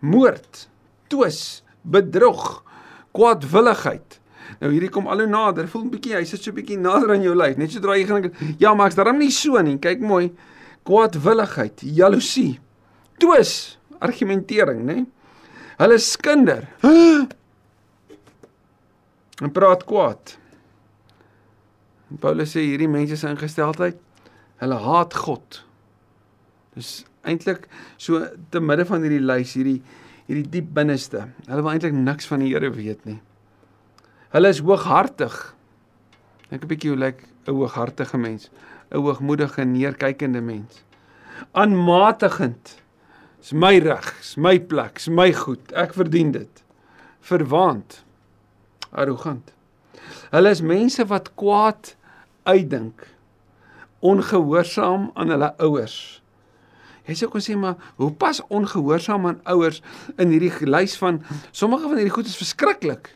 moord, 0.00 0.66
twis, 1.12 1.62
bedrog, 1.82 2.62
kwaadwilligheid. 3.16 4.18
Nou 4.62 4.70
hierdie 4.72 4.90
kom 4.92 5.08
al 5.10 5.24
hoe 5.24 5.30
nader. 5.30 5.68
Voel 5.68 5.84
'n 5.84 5.90
bietjie, 5.92 6.14
hy 6.16 6.24
sit 6.24 6.42
so 6.42 6.50
'n 6.50 6.54
bietjie 6.56 6.78
nader 6.78 7.12
aan 7.12 7.22
jou 7.22 7.34
lyf. 7.34 7.56
Net 7.56 7.70
sodra 7.72 7.96
jy 7.96 8.06
gaan 8.06 8.32
Ja, 8.58 8.74
maar 8.74 8.86
ek's 8.86 8.96
darm 8.96 9.18
nie 9.18 9.30
so 9.30 9.60
nie. 9.60 9.78
Kyk 9.78 10.00
mooi. 10.00 10.32
Kwaadwilligheid, 10.84 11.80
jaloesie, 11.82 12.58
twis, 13.18 13.78
argumentering, 14.00 14.84
né? 14.84 15.06
Hulle 15.78 15.98
skinder. 15.98 16.68
En 19.38 19.52
praat 19.52 19.84
kwaad. 19.84 20.38
Paulus 22.16 22.54
sê 22.54 22.64
hierdie 22.64 22.88
mense 22.88 23.18
se 23.20 23.28
ingesteldheid, 23.28 23.98
hulle 24.62 24.78
haat 24.80 25.14
God. 25.14 25.60
Dis 26.74 27.04
eintlik 27.28 27.66
so 28.00 28.22
te 28.50 28.62
midde 28.64 28.86
van 28.88 29.04
hierdie 29.04 29.20
lys, 29.20 29.52
hierdie 29.58 29.82
hierdie 30.28 30.48
diep 30.52 30.72
binneste. 30.76 31.26
Hulle 31.48 31.64
wil 31.64 31.72
eintlik 31.72 31.96
niks 31.96 32.28
van 32.28 32.44
die 32.44 32.50
Here 32.52 32.70
weet 32.72 33.04
nie. 33.08 33.18
Hulle 34.34 34.52
is 34.52 34.60
hooghartig. 34.60 35.36
Dink 36.50 36.64
'n 36.64 36.68
bietjie 36.68 36.90
hoe 36.92 37.00
lyk 37.00 37.24
'n 37.46 37.54
hooghartige 37.54 38.18
mens? 38.18 38.50
'n 38.90 39.00
Hoogmoedige, 39.00 39.64
neerkykende 39.64 40.40
mens. 40.40 40.84
Aanmatigend. 41.52 42.82
Dis 43.40 43.52
my 43.52 43.78
reg, 43.78 44.16
dis 44.18 44.36
my 44.36 44.58
plek, 44.58 44.94
dis 44.94 45.08
my 45.08 45.32
goed. 45.32 45.72
Ek 45.72 45.94
verdien 45.94 46.32
dit. 46.32 46.64
Verwaand. 47.20 48.04
Arrogant. 48.92 49.52
Hulle 50.30 50.50
is 50.50 50.60
mense 50.60 51.04
wat 51.06 51.34
kwaad 51.34 51.96
uitdink. 52.48 53.04
Ongehoorsaam 54.00 55.10
aan 55.14 55.34
hulle 55.34 55.52
ouers. 55.66 55.98
Jy 57.08 57.16
sê 57.16 57.28
kon 57.32 57.42
sê 57.44 57.56
maar 57.56 57.78
hoe 57.96 58.10
pas 58.12 58.40
ongehoorsaam 58.52 59.26
aan 59.30 59.38
ouers 59.48 59.80
in 60.20 60.32
hierdie 60.34 60.68
lys 60.68 60.96
van 61.00 61.22
sommige 61.50 61.88
van 61.88 61.96
hierdie 62.00 62.14
goed 62.14 62.28
is 62.28 62.36
verskriklik. 62.36 63.14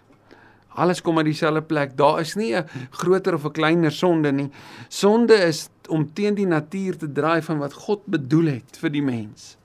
Alles 0.73 1.03
kom 1.05 1.19
uit 1.21 1.29
dieselfde 1.29 1.61
plek. 1.69 1.97
Daar 1.97 2.21
is 2.21 2.35
nie 2.35 2.55
'n 2.57 2.65
groter 2.91 3.35
of 3.35 3.45
'n 3.45 3.53
kleiner 3.53 3.93
sonde 3.93 4.33
nie. 4.33 4.51
Sonde 4.89 5.35
is 5.35 5.69
om 5.89 6.13
teen 6.13 6.35
die 6.35 6.47
natuur 6.47 6.97
te 6.97 7.13
draai 7.13 7.43
van 7.43 7.59
wat 7.59 7.73
God 7.73 8.01
bedoel 8.07 8.47
het 8.47 8.79
vir 8.81 8.91
die 8.91 9.03
mens. 9.03 9.57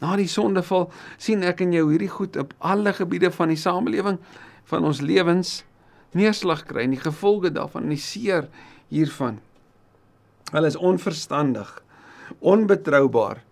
Na 0.00 0.16
die 0.16 0.28
sondeval 0.28 0.90
sien 1.16 1.42
ek 1.42 1.60
en 1.60 1.72
jou 1.72 1.90
hierdie 1.90 2.10
goed 2.10 2.36
op 2.36 2.54
alle 2.58 2.92
gebiede 2.92 3.30
van 3.30 3.48
die 3.48 3.56
samelewing 3.56 4.18
van 4.64 4.84
ons 4.84 5.00
lewens 5.00 5.64
neerslag 6.18 6.66
kry 6.68 6.86
en 6.86 6.94
die 6.96 7.00
gevolge 7.00 7.52
daarvan, 7.54 7.88
die 7.92 8.00
seer 8.00 8.48
hiervan. 8.92 9.40
Hulle 10.52 10.68
is 10.68 10.76
onverstandig 10.76 11.78
onbetroubaar, 12.40 13.42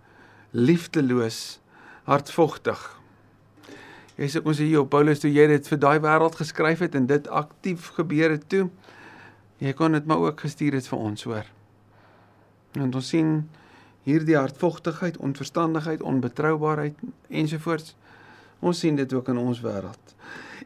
liefdeloos, 0.50 1.60
hartvogtig. 2.08 2.80
Jy 4.20 4.28
sê 4.28 4.42
ons 4.44 4.60
hier 4.60 4.82
op 4.82 4.90
Paulus 4.92 5.22
toe 5.22 5.30
jy 5.32 5.46
dit 5.48 5.70
vir 5.72 5.80
daai 5.80 6.00
wêreld 6.04 6.36
geskryf 6.36 6.82
het 6.84 6.96
en 6.98 7.06
dit 7.08 7.28
aktief 7.32 7.90
gebeur 7.96 8.34
het 8.34 8.44
toe. 8.52 8.66
Jy 9.60 9.72
kon 9.76 9.96
dit 9.96 10.06
maar 10.08 10.24
ook 10.24 10.44
gestuur 10.44 10.76
het 10.78 10.88
vir 10.88 11.00
ons 11.00 11.24
hoor. 11.28 11.48
En 12.76 12.88
ons 12.88 13.08
sien 13.12 13.42
hierdie 14.06 14.36
hartvogtigheid, 14.36 15.18
onverstandigheid, 15.20 16.02
onbetroubaarheid 16.02 17.00
ensovoorts. 17.28 17.94
Ons 18.60 18.80
sien 18.84 18.96
dit 18.96 19.12
ook 19.12 19.28
in 19.32 19.40
ons 19.40 19.60
wêreld. 19.64 20.14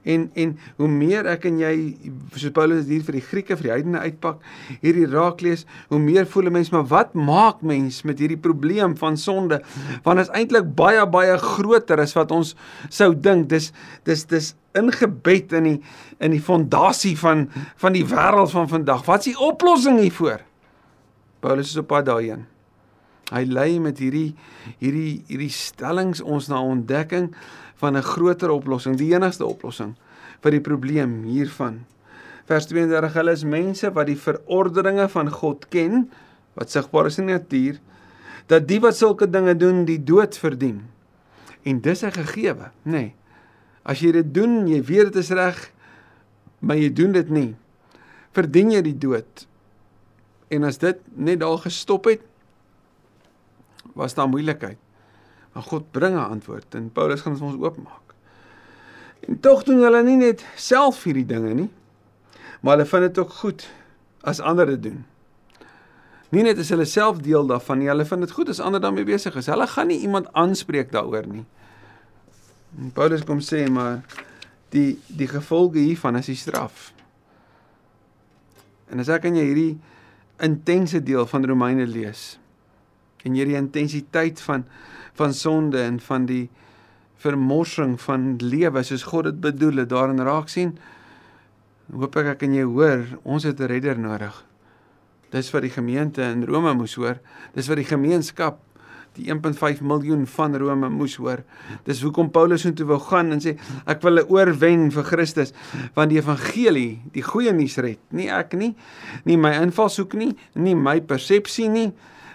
En 0.05 0.27
en 0.35 0.55
hoe 0.77 0.89
meer 0.89 1.27
ek 1.33 1.47
en 1.49 1.59
jy 1.63 1.75
soos 2.37 2.53
Paulus 2.57 2.85
hier 2.91 3.05
vir 3.07 3.19
die 3.19 3.25
Grieke 3.25 3.57
vir 3.57 3.69
die 3.69 3.73
heidene 3.73 4.03
uitpak, 4.05 4.43
hierdie 4.83 5.07
raak 5.09 5.41
lees, 5.45 5.65
hoe 5.89 6.01
meer 6.01 6.29
voel 6.29 6.51
'n 6.51 6.53
mens 6.53 6.71
maar 6.71 6.87
wat 6.89 7.15
maak 7.15 7.63
mens 7.63 8.03
met 8.05 8.19
hierdie 8.19 8.41
probleem 8.41 8.97
van 8.97 9.17
sonde? 9.17 9.63
Want 10.03 10.19
dit 10.19 10.29
is 10.29 10.35
eintlik 10.35 10.75
baie 10.77 11.07
baie 11.07 11.39
groter 11.39 12.01
as 12.01 12.13
wat 12.13 12.31
ons 12.31 12.55
sou 12.89 13.15
dink. 13.15 13.49
Dis 13.49 13.73
dis 14.05 14.25
dis 14.25 14.55
ingebed 14.75 15.53
in 15.53 15.65
die 15.65 15.81
in 16.21 16.31
die 16.31 16.43
fondasie 16.43 17.17
van 17.19 17.49
van 17.77 17.93
die 17.93 18.05
wêreld 18.05 18.51
van 18.51 18.69
vandag. 18.69 19.05
Wat 19.07 19.19
is 19.25 19.33
die 19.33 19.39
oplossing 19.39 20.01
hiervoor? 20.01 20.41
Paulus 21.41 21.71
is 21.71 21.77
op 21.77 21.89
pad 21.89 22.07
daarheen. 22.07 22.47
Hy 23.33 23.45
lei 23.49 23.79
met 23.81 23.99
hierdie 23.99 24.35
hierdie 24.83 25.25
hierdie 25.29 25.53
stellings 25.53 26.21
ons 26.21 26.49
na 26.49 26.61
ontdekking 26.61 27.31
van 27.85 27.97
'n 27.97 28.03
groter 28.03 28.51
oplossing, 28.51 28.97
die 28.97 29.13
enigste 29.13 29.45
oplossing 29.45 29.95
vir 30.43 30.51
die 30.51 30.61
probleem 30.61 31.25
hiervan. 31.25 31.85
Vers 32.49 32.67
32: 32.67 33.13
Hulle 33.13 33.33
is 33.33 33.45
mense 33.45 33.91
wat 33.93 34.07
die 34.07 34.21
verordeninge 34.21 35.09
van 35.09 35.31
God 35.31 35.69
ken, 35.69 36.11
wat 36.57 36.71
sigbaar 36.71 37.07
is 37.07 37.19
in 37.19 37.29
die 37.29 37.37
natuur, 37.37 37.81
dat 38.47 38.69
die 38.69 38.81
wat 38.81 38.97
sulke 38.97 39.29
dinge 39.31 39.57
doen, 39.57 39.85
die 39.85 40.01
dood 40.01 40.37
verdien. 40.37 40.83
En 41.65 41.81
dis 41.81 42.05
'n 42.05 42.13
gegewe, 42.13 42.71
nê. 42.85 42.91
Nee. 42.93 43.15
As 43.85 44.01
jy 44.01 44.13
dit 44.13 44.35
doen, 44.35 44.67
jy 44.69 44.83
weet 44.83 45.13
dit 45.13 45.17
is 45.17 45.31
reg, 45.31 45.73
maar 46.59 46.77
jy 46.77 46.93
doen 46.93 47.13
dit 47.13 47.29
nie, 47.29 47.55
verdien 48.33 48.71
jy 48.71 48.83
die 48.83 48.99
dood. 48.99 49.47
En 50.49 50.65
as 50.65 50.79
dit 50.79 50.99
net 51.17 51.41
daar 51.41 51.59
gestop 51.59 52.05
het, 52.05 52.21
was 53.95 54.15
daar 54.15 54.29
moeilikheid. 54.29 54.79
Maar 55.55 55.63
God 55.63 55.91
bring 55.91 56.17
'n 56.17 56.31
antwoord 56.35 56.75
en 56.75 56.93
Paulus 56.93 57.21
gaan 57.21 57.41
ons 57.41 57.61
oopmaak. 57.61 58.15
En 59.21 59.41
tog 59.41 59.63
doen 59.63 59.83
hulle 59.83 60.03
nie 60.03 60.17
net 60.17 60.45
self 60.55 61.03
hierdie 61.03 61.27
dinge 61.27 61.55
nie, 61.55 61.71
maar 62.61 62.77
hulle 62.77 62.89
vind 62.89 63.03
dit 63.03 63.19
ook 63.19 63.31
goed 63.31 63.69
as 64.21 64.41
ander 64.41 64.67
dit 64.67 64.83
doen. 64.83 65.05
Nie 66.29 66.43
net 66.43 66.59
as 66.59 66.69
hulle 66.69 66.85
self 66.85 67.19
deel 67.19 67.47
daarvan 67.47 67.79
nie, 67.79 67.89
hulle 67.89 68.05
vind 68.05 68.21
dit 68.21 68.31
goed 68.31 68.49
as 68.49 68.61
ander 68.61 68.81
daarmee 68.81 69.05
besig 69.05 69.37
is. 69.37 69.47
Hulle 69.47 69.67
gaan 69.67 69.87
nie 69.87 69.99
iemand 69.99 70.33
aanspreek 70.33 70.93
daaroor 70.93 71.27
nie. 71.27 71.45
En 72.79 72.91
Paulus 72.93 73.25
kom 73.25 73.41
sê 73.41 73.69
maar 73.71 74.03
die 74.69 74.99
die 75.07 75.29
gevolge 75.29 75.79
hiervan 75.79 76.17
is 76.17 76.27
die 76.27 76.37
straf. 76.37 76.93
En 78.91 78.99
as 78.99 79.09
ek 79.09 79.25
aan 79.25 79.37
jy 79.37 79.45
hierdie 79.45 79.81
intense 80.43 81.03
deel 81.03 81.27
van 81.27 81.47
Romeine 81.47 81.87
lees 81.87 82.39
en 83.25 83.37
jy 83.37 83.45
die 83.45 83.61
intensiteit 83.61 84.41
van 84.45 84.67
van 85.15 85.35
sonde 85.35 85.79
en 85.79 86.01
van 86.03 86.25
die 86.27 86.49
vermorsing 87.23 87.95
van 88.03 88.35
lewe 88.43 88.83
soos 88.83 89.05
God 89.07 89.29
dit 89.29 89.41
bedoel 89.41 89.85
het 89.85 89.93
daarin 89.93 90.19
raak 90.27 90.51
sien. 90.51 90.75
Hoop 91.93 92.17
ek 92.19 92.33
ek 92.35 92.43
en 92.49 92.57
jy 92.57 92.65
hoor, 92.67 93.05
ons 93.23 93.45
het 93.47 93.61
'n 93.61 93.71
redder 93.71 93.99
nodig. 93.99 94.45
Dis 95.31 95.51
wat 95.53 95.63
die 95.63 95.71
gemeente 95.71 96.23
in 96.23 96.45
Rome 96.45 96.75
moes 96.75 96.95
hoor. 96.95 97.21
Dis 97.55 97.69
wat 97.69 97.77
die 97.77 97.91
gemeenskap 97.91 98.59
die 99.15 99.31
1.5 99.31 99.83
miljoen 99.83 100.27
van 100.27 100.57
Rome 100.59 100.89
moes 100.91 101.17
hoor. 101.17 101.45
Dis 101.87 102.03
hoekom 102.03 102.31
Paulus 102.35 102.65
intoe 102.65 102.87
wou 102.87 102.99
gaan 102.99 103.33
en 103.33 103.43
sê 103.43 103.57
ek 103.87 104.03
wil 104.03 104.19
'n 104.19 104.27
oorwen 104.29 104.91
vir 104.91 105.05
Christus 105.05 105.53
want 105.95 106.11
die 106.11 106.19
evangelie, 106.19 107.01
die 107.13 107.23
goeie 107.23 107.53
nuus 107.53 107.79
red, 107.79 107.99
nie 108.11 108.29
ek 108.29 108.55
nie, 108.55 108.75
nie 109.25 109.37
my 109.37 109.55
invalshoek 109.63 110.15
nie, 110.15 110.37
nie 110.55 110.75
my 110.75 111.01
persepsie 111.01 111.69
nie, 111.69 111.93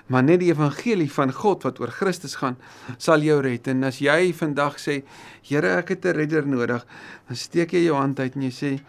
maar 0.09 0.25
net 0.25 0.41
die 0.41 0.49
evangelie 0.49 1.09
van 1.13 1.31
God 1.33 1.63
wat 1.67 1.79
oor 1.79 1.91
Christus 1.93 2.35
gaan 2.41 2.57
sal 2.97 3.21
jou 3.21 3.37
red. 3.45 3.67
En 3.69 3.85
as 3.87 4.01
jy 4.01 4.33
vandag 4.33 4.79
sê 4.81 5.03
Here 5.45 5.77
ek 5.77 5.89
het 5.95 6.05
'n 6.05 6.17
redder 6.17 6.47
nodig 6.47 6.85
dan 7.27 7.35
steek 7.35 7.71
jy 7.73 7.85
jou 7.85 7.95
hand 7.95 8.19
uit 8.19 8.35
en 8.35 8.41
jy 8.41 8.51
sê 8.51 8.79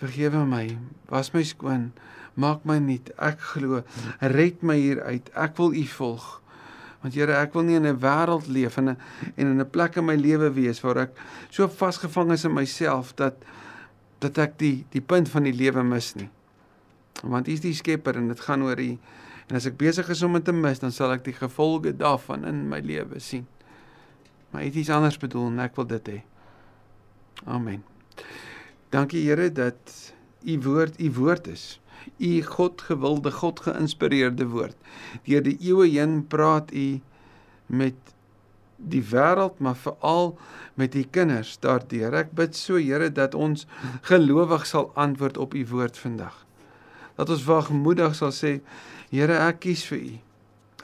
vergewe 0.00 0.44
my 0.46 0.76
was 1.08 1.32
my 1.34 1.42
skoon 1.42 1.92
maak 2.34 2.64
my 2.64 2.78
nuut. 2.78 3.10
Ek 3.18 3.40
glo 3.40 3.82
red 4.20 4.62
my 4.62 4.76
hier 4.76 5.02
uit. 5.04 5.30
Ek 5.36 5.56
wil 5.56 5.74
u 5.74 5.84
volg. 5.84 6.40
Want 7.02 7.14
Here 7.14 7.34
ek 7.34 7.52
wil 7.54 7.62
nie 7.62 7.76
in 7.76 7.86
'n 7.86 8.00
wêreld 8.00 8.46
leef 8.46 8.78
en 8.78 8.88
en 8.88 8.96
in 9.36 9.60
'n 9.60 9.70
plek 9.70 9.96
in 9.96 10.04
my 10.04 10.14
lewe 10.14 10.50
wees 10.54 10.80
waar 10.80 10.96
ek 10.96 11.10
so 11.50 11.68
vasgevang 11.68 12.32
is 12.32 12.44
in 12.44 12.54
myself 12.54 13.14
dat 13.16 13.34
dat 14.20 14.38
ek 14.38 14.58
die 14.58 14.86
die 14.90 15.00
punt 15.00 15.28
van 15.28 15.42
die 15.42 15.52
lewe 15.52 15.82
mis 15.82 16.14
nie. 16.14 16.30
Want 17.22 17.48
u 17.48 17.52
is 17.52 17.60
die 17.60 17.74
skepper 17.74 18.16
en 18.16 18.28
dit 18.28 18.40
gaan 18.40 18.62
oor 18.62 18.76
die 18.76 18.98
En 19.48 19.56
as 19.58 19.66
ek 19.68 19.78
besig 19.80 20.08
is 20.12 20.22
om 20.22 20.36
dit 20.38 20.44
te 20.44 20.54
mis, 20.54 20.80
dan 20.82 20.94
sal 20.94 21.12
ek 21.14 21.24
die 21.26 21.36
gevolge 21.36 21.94
daarvan 21.96 22.46
in 22.48 22.66
my 22.70 22.80
lewe 22.84 23.20
sien. 23.20 23.46
Maar 24.52 24.68
dit 24.68 24.82
is 24.84 24.90
anders 24.92 25.18
bedoel 25.18 25.48
en 25.50 25.64
ek 25.64 25.76
wil 25.80 25.88
dit 25.94 26.10
hê. 26.12 26.18
Amen. 27.44 27.82
Dankie 28.92 29.24
Here 29.24 29.48
dat 29.52 30.12
u 30.44 30.58
woord 30.60 31.00
u 31.00 31.10
woord 31.16 31.46
is. 31.46 31.80
U 32.18 32.42
God 32.42 32.82
gewilde, 32.82 33.30
God 33.30 33.60
geïnspireerde 33.64 34.46
woord. 34.52 34.76
Deur 35.24 35.42
die 35.42 35.56
eeue 35.60 35.88
heen 35.88 36.20
praat 36.26 36.72
u 36.74 37.00
met 37.66 37.96
die 38.76 39.02
wêreld, 39.12 39.58
maar 39.58 39.76
veral 39.78 40.38
met 40.74 40.94
u 40.94 41.02
kinders 41.02 41.54
daardeur. 41.62 42.14
Ek 42.18 42.32
bid 42.36 42.56
so 42.58 42.80
Here 42.80 43.08
dat 43.12 43.34
ons 43.34 43.66
gelowig 44.08 44.66
sal 44.66 44.90
antwoord 44.98 45.38
op 45.38 45.54
u 45.54 45.64
woord 45.70 45.98
vandag. 45.98 46.34
Dat 47.16 47.30
ons 47.30 47.44
wagmoedig 47.46 48.16
sal 48.18 48.34
sê 48.34 48.58
Here, 49.12 49.36
ek 49.44 49.58
kies 49.66 49.82
vir 49.90 49.98
U. 50.00 50.12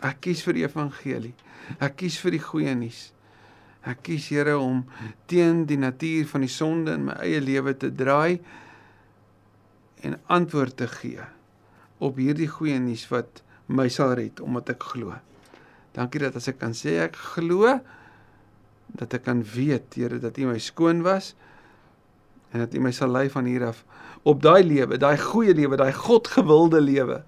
Ek 0.04 0.18
kies 0.26 0.42
vir 0.44 0.58
die 0.58 0.64
evangelie. 0.66 1.32
Ek 1.80 1.94
kies 2.02 2.18
vir 2.20 2.34
die 2.36 2.42
goeie 2.44 2.74
nuus. 2.76 3.06
Ek 3.88 4.02
kies 4.04 4.26
Here 4.28 4.58
om 4.60 4.82
teen 5.30 5.62
die 5.68 5.78
natuur 5.80 6.28
van 6.28 6.44
die 6.44 6.52
sonde 6.52 6.98
in 6.98 7.06
my 7.08 7.16
eie 7.24 7.40
lewe 7.40 7.72
te 7.72 7.88
draai 7.88 8.36
en 10.04 10.18
antwoord 10.30 10.76
te 10.78 10.86
gee 10.92 11.24
op 12.04 12.20
hierdie 12.20 12.50
goeie 12.52 12.76
nuus 12.82 13.06
wat 13.10 13.40
my 13.66 13.88
sal 13.90 14.12
red 14.18 14.42
omdat 14.44 14.74
ek 14.76 14.84
glo. 14.92 15.16
Dankie 15.96 16.20
dat 16.22 16.36
as 16.38 16.50
ek 16.52 16.60
kan 16.60 16.76
sê 16.76 16.98
ek 17.06 17.16
glo 17.32 17.78
dat 18.98 19.16
ek 19.16 19.24
kan 19.24 19.40
weet 19.56 19.96
Here 19.96 20.20
dat 20.20 20.36
U 20.36 20.52
my 20.52 20.60
skoon 20.62 21.00
was 21.06 21.32
en 22.52 22.60
dat 22.66 22.76
U 22.76 22.84
my 22.84 22.92
sal 22.92 23.10
lei 23.16 23.26
van 23.32 23.48
hier 23.48 23.70
af 23.72 23.82
op 24.28 24.44
daai 24.44 24.62
lewe, 24.68 25.00
daai 25.00 25.16
goeie 25.16 25.56
lewe, 25.56 25.80
daai 25.80 25.94
God 25.96 26.28
gewilde 26.36 26.84
lewe 26.84 27.22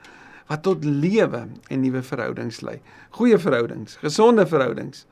wat 0.51 0.63
tot 0.67 0.85
lewe 0.85 1.45
en 1.71 1.81
nuwe 1.81 2.03
verhoudings 2.03 2.61
lei. 2.67 2.81
Goeie 3.15 3.39
verhoudings, 3.39 3.97
gesonde 4.03 4.47
verhoudings 4.51 5.07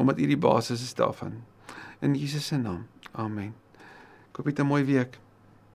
omdat 0.00 0.18
U 0.18 0.26
die 0.26 0.38
basis 0.40 0.80
is 0.80 0.94
daarvan. 0.96 1.42
In 2.00 2.14
Jesus 2.16 2.46
se 2.48 2.56
naam. 2.56 2.86
Amen. 3.12 3.52
Koop 4.32 4.48
dit 4.48 4.58
'n 4.58 4.66
mooi 4.66 4.84
week. 4.84 5.18